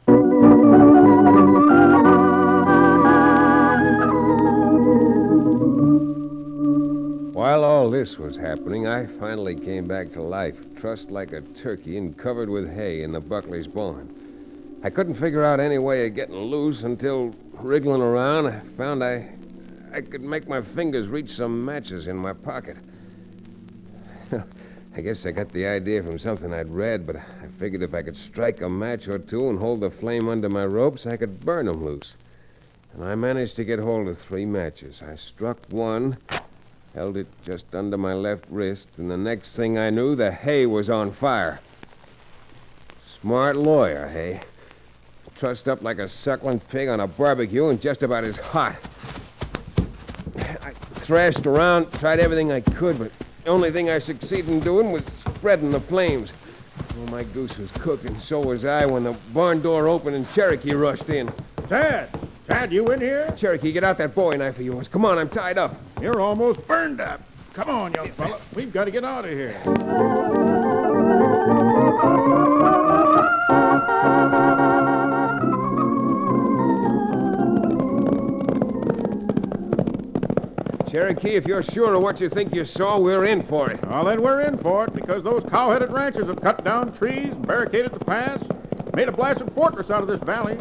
While 7.35 7.65
all 7.65 7.89
this 7.89 8.17
was 8.17 8.37
happening, 8.37 8.87
I 8.87 9.05
finally 9.05 9.55
came 9.55 9.83
back 9.83 10.13
to 10.13 10.21
life, 10.21 10.55
trussed 10.77 11.11
like 11.11 11.33
a 11.33 11.41
turkey 11.41 11.97
and 11.97 12.17
covered 12.17 12.47
with 12.47 12.73
hay 12.73 13.01
in 13.01 13.11
the 13.11 13.19
Buckley's 13.19 13.67
barn. 13.67 14.16
I 14.83 14.91
couldn't 14.91 15.15
figure 15.15 15.43
out 15.43 15.59
any 15.59 15.79
way 15.79 16.05
of 16.05 16.13
getting 16.13 16.35
loose 16.35 16.83
until, 16.83 17.33
wriggling 17.53 18.01
around, 18.01 18.45
I 18.45 18.59
found 18.59 19.03
I, 19.03 19.27
I 19.91 20.01
could 20.01 20.21
make 20.21 20.47
my 20.47 20.61
fingers 20.61 21.07
reach 21.07 21.31
some 21.31 21.65
matches 21.65 22.07
in 22.07 22.15
my 22.15 22.33
pocket. 22.33 22.77
I 24.95 25.01
guess 25.01 25.25
I 25.25 25.31
got 25.31 25.49
the 25.49 25.65
idea 25.65 26.03
from 26.03 26.19
something 26.19 26.53
I'd 26.53 26.69
read, 26.69 27.07
but 27.07 27.15
I 27.15 27.47
figured 27.57 27.81
if 27.81 27.95
I 27.95 28.03
could 28.03 28.15
strike 28.15 28.61
a 28.61 28.69
match 28.69 29.07
or 29.07 29.17
two 29.17 29.49
and 29.49 29.57
hold 29.57 29.79
the 29.79 29.89
flame 29.89 30.29
under 30.29 30.49
my 30.49 30.65
ropes, 30.65 31.07
I 31.07 31.17
could 31.17 31.43
burn 31.43 31.67
'em 31.67 31.83
loose. 31.83 32.13
And 32.93 33.03
I 33.03 33.15
managed 33.15 33.55
to 33.55 33.63
get 33.63 33.79
hold 33.79 34.07
of 34.07 34.19
three 34.19 34.45
matches. 34.45 35.01
I 35.01 35.15
struck 35.15 35.57
one, 35.69 36.17
held 36.93 37.17
it 37.17 37.27
just 37.43 37.73
under 37.73 37.97
my 37.97 38.13
left 38.13 38.45
wrist, 38.49 38.89
and 38.97 39.09
the 39.09 39.17
next 39.17 39.55
thing 39.55 39.77
I 39.77 39.89
knew, 39.89 40.15
the 40.15 40.31
hay 40.31 40.67
was 40.67 40.89
on 40.89 41.11
fire. 41.11 41.59
Smart 43.21 43.55
lawyer, 43.55 44.07
hey? 44.07 44.41
Trussed 45.37 45.69
up 45.69 45.83
like 45.83 45.99
a 45.99 46.09
suckling 46.09 46.59
pig 46.59 46.89
on 46.89 46.99
a 46.99 47.05
barbecue 47.05 47.67
and 47.67 47.79
just 47.79 48.01
about 48.01 48.23
as 48.23 48.37
hot. 48.37 48.75
I 50.35 50.71
thrashed 50.95 51.45
around, 51.45 51.91
tried 51.93 52.19
everything 52.19 52.51
I 52.51 52.61
could, 52.61 52.97
but 52.97 53.11
the 53.43 53.49
only 53.51 53.69
thing 53.69 53.91
I 53.91 53.99
succeeded 53.99 54.49
in 54.49 54.59
doing 54.61 54.91
was 54.91 55.03
spreading 55.19 55.69
the 55.69 55.79
flames. 55.79 56.33
Well, 56.95 57.05
my 57.07 57.23
goose 57.23 57.57
was 57.59 57.69
cooked, 57.71 58.05
and 58.05 58.19
so 58.19 58.39
was 58.39 58.65
I 58.65 58.87
when 58.87 59.03
the 59.03 59.13
barn 59.31 59.61
door 59.61 59.87
opened 59.87 60.15
and 60.15 60.27
Cherokee 60.31 60.73
rushed 60.73 61.09
in. 61.09 61.31
Chad! 61.69 62.09
Chad, 62.47 62.71
you 62.71 62.89
in 62.91 62.99
here? 62.99 63.31
Cherokee, 63.37 63.71
get 63.71 63.83
out 63.83 63.99
that 63.99 64.15
bowie 64.15 64.37
knife 64.37 64.57
of 64.57 64.65
yours. 64.65 64.87
Come 64.87 65.05
on, 65.05 65.19
I'm 65.19 65.29
tied 65.29 65.59
up. 65.59 65.79
You're 66.01 66.19
almost 66.19 66.65
burned 66.67 66.99
up. 66.99 67.21
Come 67.53 67.69
on, 67.69 67.93
young 67.93 68.09
fella. 68.11 68.39
We've 68.55 68.73
got 68.73 68.85
to 68.85 68.91
get 68.91 69.03
out 69.03 69.25
of 69.25 69.31
here. 69.31 70.46
Cherokee, 80.89 81.35
if 81.35 81.45
you're 81.45 81.63
sure 81.63 81.95
of 81.95 82.01
what 82.01 82.21
you 82.21 82.29
think 82.29 82.55
you 82.55 82.63
saw, 82.63 82.97
we're 82.97 83.25
in 83.25 83.43
for 83.43 83.69
it. 83.69 83.85
Well, 83.87 84.05
then 84.05 84.21
we're 84.21 84.41
in 84.41 84.57
for 84.57 84.85
it 84.85 84.93
because 84.93 85.21
those 85.21 85.43
cow-headed 85.43 85.91
ranchers 85.91 86.27
have 86.27 86.41
cut 86.41 86.63
down 86.63 86.93
trees 86.93 87.33
and 87.33 87.45
barricaded 87.45 87.91
the 87.91 87.99
pass, 88.03 88.41
made 88.95 89.09
a 89.09 89.11
blasted 89.11 89.51
fortress 89.53 89.89
out 89.89 90.01
of 90.01 90.07
this 90.07 90.21
valley. 90.21 90.55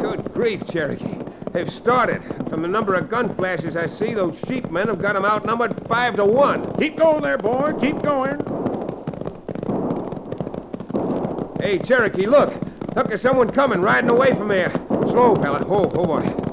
Good 0.00 0.32
grief, 0.32 0.64
Cherokee. 0.66 1.18
They've 1.50 1.70
started. 1.70 2.22
From 2.48 2.62
the 2.62 2.68
number 2.68 2.94
of 2.94 3.08
gun 3.08 3.34
flashes 3.34 3.76
I 3.76 3.86
see, 3.86 4.14
those 4.14 4.40
sheepmen 4.42 4.86
have 4.86 5.02
got 5.02 5.14
them 5.14 5.24
outnumbered 5.24 5.88
five 5.88 6.14
to 6.16 6.24
one. 6.24 6.72
Keep 6.76 6.96
going 6.96 7.22
there, 7.22 7.38
boy. 7.38 7.74
Keep 7.80 8.00
going. 8.02 8.36
Hey, 11.60 11.78
Cherokee, 11.78 12.26
look. 12.26 12.54
Look, 12.94 13.08
there's 13.08 13.22
someone 13.22 13.50
coming, 13.50 13.80
riding 13.80 14.10
away 14.10 14.34
from 14.34 14.46
there. 14.46 14.70
Slow, 15.08 15.34
fella. 15.34 15.64
Oh, 15.66 15.90
oh, 15.94 16.06
boy. 16.06 16.45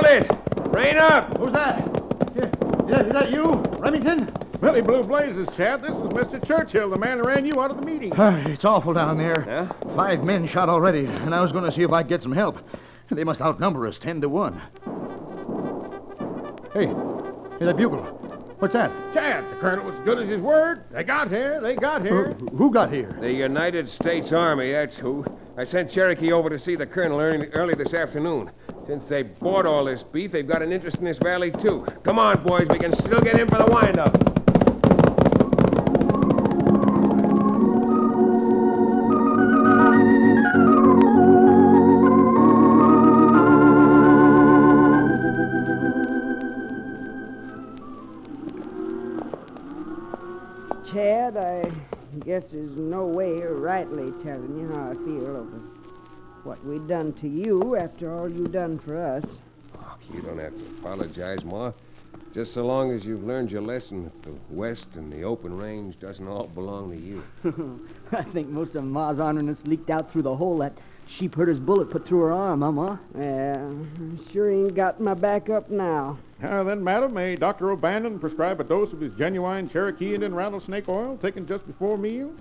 Hold 0.00 0.22
it! 0.22 0.30
Rein 0.68 0.96
up! 0.96 1.36
Who's 1.36 1.52
that? 1.52 1.86
Yeah, 2.34 3.02
is 3.02 3.12
that 3.12 3.30
you, 3.30 3.56
Remington? 3.80 4.32
Billy 4.58 4.80
Blue 4.80 5.02
Blazes, 5.02 5.46
Chad. 5.54 5.82
This 5.82 5.94
is 5.94 6.02
Mr. 6.04 6.42
Churchill, 6.42 6.88
the 6.88 6.96
man 6.96 7.18
who 7.18 7.24
ran 7.24 7.44
you 7.44 7.60
out 7.60 7.70
of 7.70 7.78
the 7.78 7.84
meeting. 7.84 8.10
it's 8.18 8.64
awful 8.64 8.94
down 8.94 9.18
there. 9.18 9.44
Yeah? 9.46 9.70
Five 9.94 10.24
men 10.24 10.46
shot 10.46 10.70
already, 10.70 11.04
and 11.04 11.34
I 11.34 11.42
was 11.42 11.52
going 11.52 11.64
to 11.64 11.70
see 11.70 11.82
if 11.82 11.92
I'd 11.92 12.08
get 12.08 12.22
some 12.22 12.32
help. 12.32 12.66
They 13.10 13.24
must 13.24 13.42
outnumber 13.42 13.86
us 13.86 13.98
ten 13.98 14.22
to 14.22 14.30
one. 14.30 14.62
Hey, 16.72 16.86
hey, 16.86 17.66
that 17.66 17.76
bugle. 17.76 18.04
What's 18.58 18.72
that? 18.72 18.90
Chad, 19.12 19.50
the 19.50 19.56
colonel 19.56 19.84
was 19.84 19.98
good 19.98 20.18
as 20.18 20.28
his 20.28 20.40
word. 20.40 20.84
They 20.90 21.04
got 21.04 21.28
here. 21.28 21.60
They 21.60 21.76
got 21.76 22.00
here. 22.00 22.32
Who, 22.32 22.46
who 22.56 22.70
got 22.70 22.90
here? 22.90 23.18
The 23.20 23.30
United 23.30 23.86
States 23.86 24.32
Army, 24.32 24.72
that's 24.72 24.96
who. 24.96 25.26
I 25.58 25.64
sent 25.64 25.90
Cherokee 25.90 26.32
over 26.32 26.48
to 26.48 26.58
see 26.58 26.74
the 26.74 26.86
colonel 26.86 27.20
early, 27.20 27.48
early 27.48 27.74
this 27.74 27.92
afternoon. 27.92 28.50
Since 28.90 29.06
they 29.06 29.22
bought 29.22 29.66
all 29.66 29.84
this 29.84 30.02
beef, 30.02 30.32
they've 30.32 30.44
got 30.44 30.62
an 30.62 30.72
interest 30.72 30.98
in 30.98 31.04
this 31.04 31.18
valley, 31.18 31.52
too. 31.52 31.86
Come 32.02 32.18
on, 32.18 32.42
boys, 32.42 32.66
we 32.68 32.76
can 32.76 32.92
still 32.92 33.20
get 33.20 33.38
in 33.38 33.46
for 33.46 33.58
the 33.58 33.66
wind-up. 33.66 34.12
Chad, 50.92 51.36
I 51.36 51.70
guess 52.24 52.50
there's 52.50 52.76
no 52.76 53.06
way 53.06 53.40
of 53.42 53.60
rightly 53.60 54.10
telling 54.20 54.58
you 54.58 54.72
how 54.74 54.90
I 54.90 54.94
feel 54.94 55.28
over 55.28 55.69
what 56.44 56.64
we 56.64 56.78
done 56.80 57.12
to 57.14 57.28
you 57.28 57.76
after 57.76 58.12
all 58.12 58.30
you 58.30 58.46
done 58.46 58.78
for 58.78 58.96
us. 58.96 59.36
Oh, 59.76 59.96
you 60.12 60.22
don't 60.22 60.38
have 60.38 60.56
to 60.56 60.64
apologize, 60.78 61.44
Ma. 61.44 61.72
Just 62.32 62.54
so 62.54 62.64
long 62.64 62.92
as 62.92 63.04
you've 63.04 63.24
learned 63.24 63.50
your 63.50 63.60
lesson 63.60 64.04
that 64.04 64.22
the 64.22 64.32
West 64.50 64.94
and 64.94 65.12
the 65.12 65.24
open 65.24 65.56
range 65.56 65.98
doesn't 65.98 66.28
all 66.28 66.46
belong 66.46 66.92
to 66.92 66.96
you. 66.96 67.24
I 68.12 68.22
think 68.22 68.48
most 68.48 68.76
of 68.76 68.84
Ma's 68.84 69.18
honoriness 69.18 69.66
leaked 69.66 69.90
out 69.90 70.10
through 70.10 70.22
the 70.22 70.36
hole 70.36 70.58
that 70.58 70.72
sheep 71.08 71.34
herder's 71.34 71.58
bullet 71.58 71.90
put 71.90 72.06
through 72.06 72.20
her 72.20 72.32
arm, 72.32 72.62
huh, 72.62 72.70
Ma? 72.70 72.98
Yeah, 73.18 73.68
sure 74.30 74.50
ain't 74.50 74.76
got 74.76 75.00
my 75.00 75.14
back 75.14 75.50
up 75.50 75.70
now. 75.70 76.18
Now 76.40 76.62
then, 76.62 76.84
madam, 76.84 77.14
may 77.14 77.34
Dr. 77.34 77.72
O'Bannon 77.72 78.20
prescribe 78.20 78.60
a 78.60 78.64
dose 78.64 78.92
of 78.92 79.00
his 79.00 79.14
genuine 79.14 79.68
Cherokee 79.68 80.14
Indian 80.14 80.34
rattlesnake 80.34 80.88
oil 80.88 81.16
taken 81.16 81.46
just 81.46 81.66
before 81.66 81.98
meals? 81.98 82.38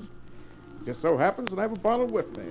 Just 0.85 1.01
so 1.01 1.17
happens 1.17 1.49
that 1.49 1.57
I 1.57 1.63
have 1.63 1.73
a 1.73 1.79
bottle 1.79 2.05
with 2.05 2.37
me. 2.37 2.45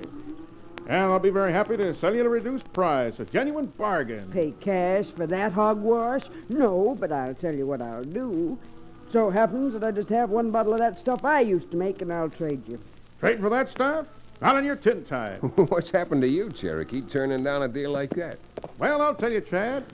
And 0.88 1.12
I'll 1.12 1.18
be 1.18 1.28
very 1.28 1.52
happy 1.52 1.76
to 1.76 1.92
sell 1.92 2.14
you 2.14 2.20
at 2.20 2.26
a 2.26 2.30
reduced 2.30 2.72
price, 2.72 3.20
a 3.20 3.26
genuine 3.26 3.66
bargain. 3.76 4.26
Pay 4.32 4.52
cash 4.52 5.10
for 5.10 5.26
that 5.26 5.52
hogwash? 5.52 6.22
No, 6.48 6.96
but 6.98 7.12
I'll 7.12 7.34
tell 7.34 7.54
you 7.54 7.66
what 7.66 7.82
I'll 7.82 8.02
do. 8.02 8.58
So 9.12 9.28
happens 9.28 9.74
that 9.74 9.84
I 9.84 9.90
just 9.90 10.08
have 10.08 10.30
one 10.30 10.50
bottle 10.50 10.72
of 10.72 10.78
that 10.78 10.98
stuff 10.98 11.26
I 11.26 11.40
used 11.40 11.70
to 11.72 11.76
make, 11.76 12.00
and 12.00 12.10
I'll 12.10 12.30
trade 12.30 12.66
you. 12.66 12.78
Trade 13.20 13.38
for 13.38 13.50
that 13.50 13.68
stuff? 13.68 14.06
Not 14.40 14.56
on 14.56 14.64
your 14.64 14.76
tin 14.76 15.04
type. 15.04 15.42
What's 15.70 15.90
happened 15.90 16.22
to 16.22 16.28
you, 16.28 16.48
Cherokee, 16.50 17.02
turning 17.02 17.44
down 17.44 17.62
a 17.62 17.68
deal 17.68 17.90
like 17.90 18.10
that? 18.10 18.38
well, 18.78 19.02
I'll 19.02 19.14
tell 19.14 19.32
you, 19.32 19.42
Chad. 19.42 19.84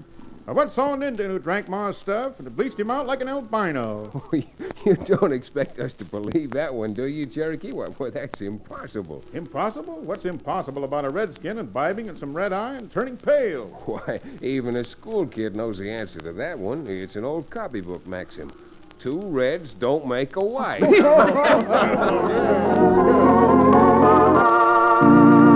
I 0.46 0.52
once 0.52 0.74
saw 0.74 0.92
an 0.92 1.02
Indian 1.02 1.30
who 1.30 1.38
drank 1.38 1.70
Ma's 1.70 1.96
stuff, 1.96 2.38
and 2.38 2.46
it 2.46 2.54
bleached 2.54 2.78
him 2.78 2.90
out 2.90 3.06
like 3.06 3.22
an 3.22 3.28
albino. 3.28 4.22
you 4.84 4.94
don't 4.96 5.32
expect 5.32 5.78
us 5.78 5.94
to 5.94 6.04
believe 6.04 6.50
that 6.50 6.74
one, 6.74 6.92
do 6.92 7.04
you, 7.04 7.24
Cherokee? 7.24 7.72
Well, 7.72 7.94
well, 7.98 8.10
that's 8.10 8.42
impossible. 8.42 9.24
Impossible? 9.32 10.00
What's 10.00 10.26
impossible 10.26 10.84
about 10.84 11.06
a 11.06 11.08
redskin 11.08 11.58
imbibing 11.58 12.08
in 12.08 12.16
some 12.16 12.34
red 12.34 12.52
eye 12.52 12.74
and 12.74 12.92
turning 12.92 13.16
pale? 13.16 13.68
Why, 13.86 14.18
even 14.42 14.76
a 14.76 14.84
school 14.84 15.26
kid 15.26 15.56
knows 15.56 15.78
the 15.78 15.90
answer 15.90 16.20
to 16.20 16.34
that 16.34 16.58
one. 16.58 16.86
It's 16.86 17.16
an 17.16 17.24
old 17.24 17.48
copybook 17.48 18.06
maxim. 18.06 18.50
Two 18.98 19.20
reds 19.20 19.72
don't 19.72 20.06
make 20.06 20.36
a 20.36 20.44
white. 20.44 20.82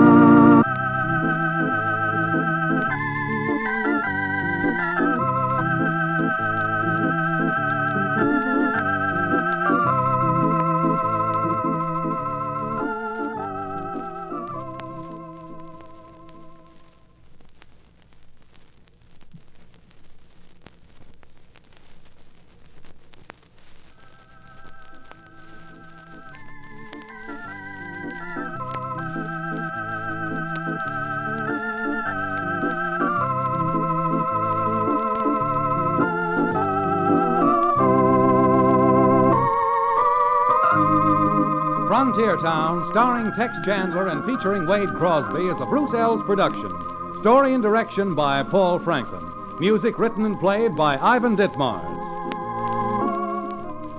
Starring 42.85 43.31
Tex 43.33 43.57
Chandler 43.65 44.07
and 44.07 44.23
featuring 44.25 44.65
Wade 44.65 44.89
Crosby, 44.89 45.47
is 45.47 45.59
a 45.61 45.65
Bruce 45.65 45.91
Eells 45.91 46.25
production. 46.25 46.71
Story 47.17 47.53
and 47.53 47.61
direction 47.61 48.15
by 48.15 48.43
Paul 48.43 48.79
Franklin. 48.79 49.23
Music 49.59 49.99
written 49.99 50.25
and 50.25 50.39
played 50.39 50.75
by 50.75 50.97
Ivan 50.97 51.35
Ditmars. 51.35 51.99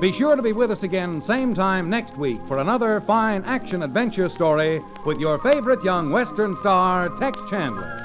Be 0.01 0.13
sure 0.13 0.35
to 0.35 0.43
be 0.43 0.53
with 0.53 0.71
us 0.71 0.83
again 0.83 1.21
same 1.21 1.53
time 1.55 1.91
next 1.91 2.17
week 2.17 2.41
for 2.47 2.59
another 2.59 3.03
fine 3.03 3.43
action 3.45 3.83
adventure 3.83 4.31
story 4.31 4.83
with 5.05 5.19
your 5.19 5.39
favorite 5.39 5.85
young 5.85 6.11
Western 6.11 6.57
star, 6.57 7.09
Tex 7.11 7.43
Chandler. 7.51 7.99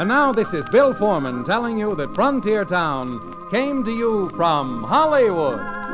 And 0.00 0.08
now 0.08 0.32
this 0.32 0.52
is 0.52 0.68
Bill 0.70 0.92
Foreman 0.92 1.44
telling 1.44 1.78
you 1.78 1.94
that 1.94 2.14
Frontier 2.14 2.64
Town 2.64 3.48
came 3.50 3.84
to 3.84 3.92
you 3.92 4.28
from 4.30 4.82
Hollywood. 4.82 5.85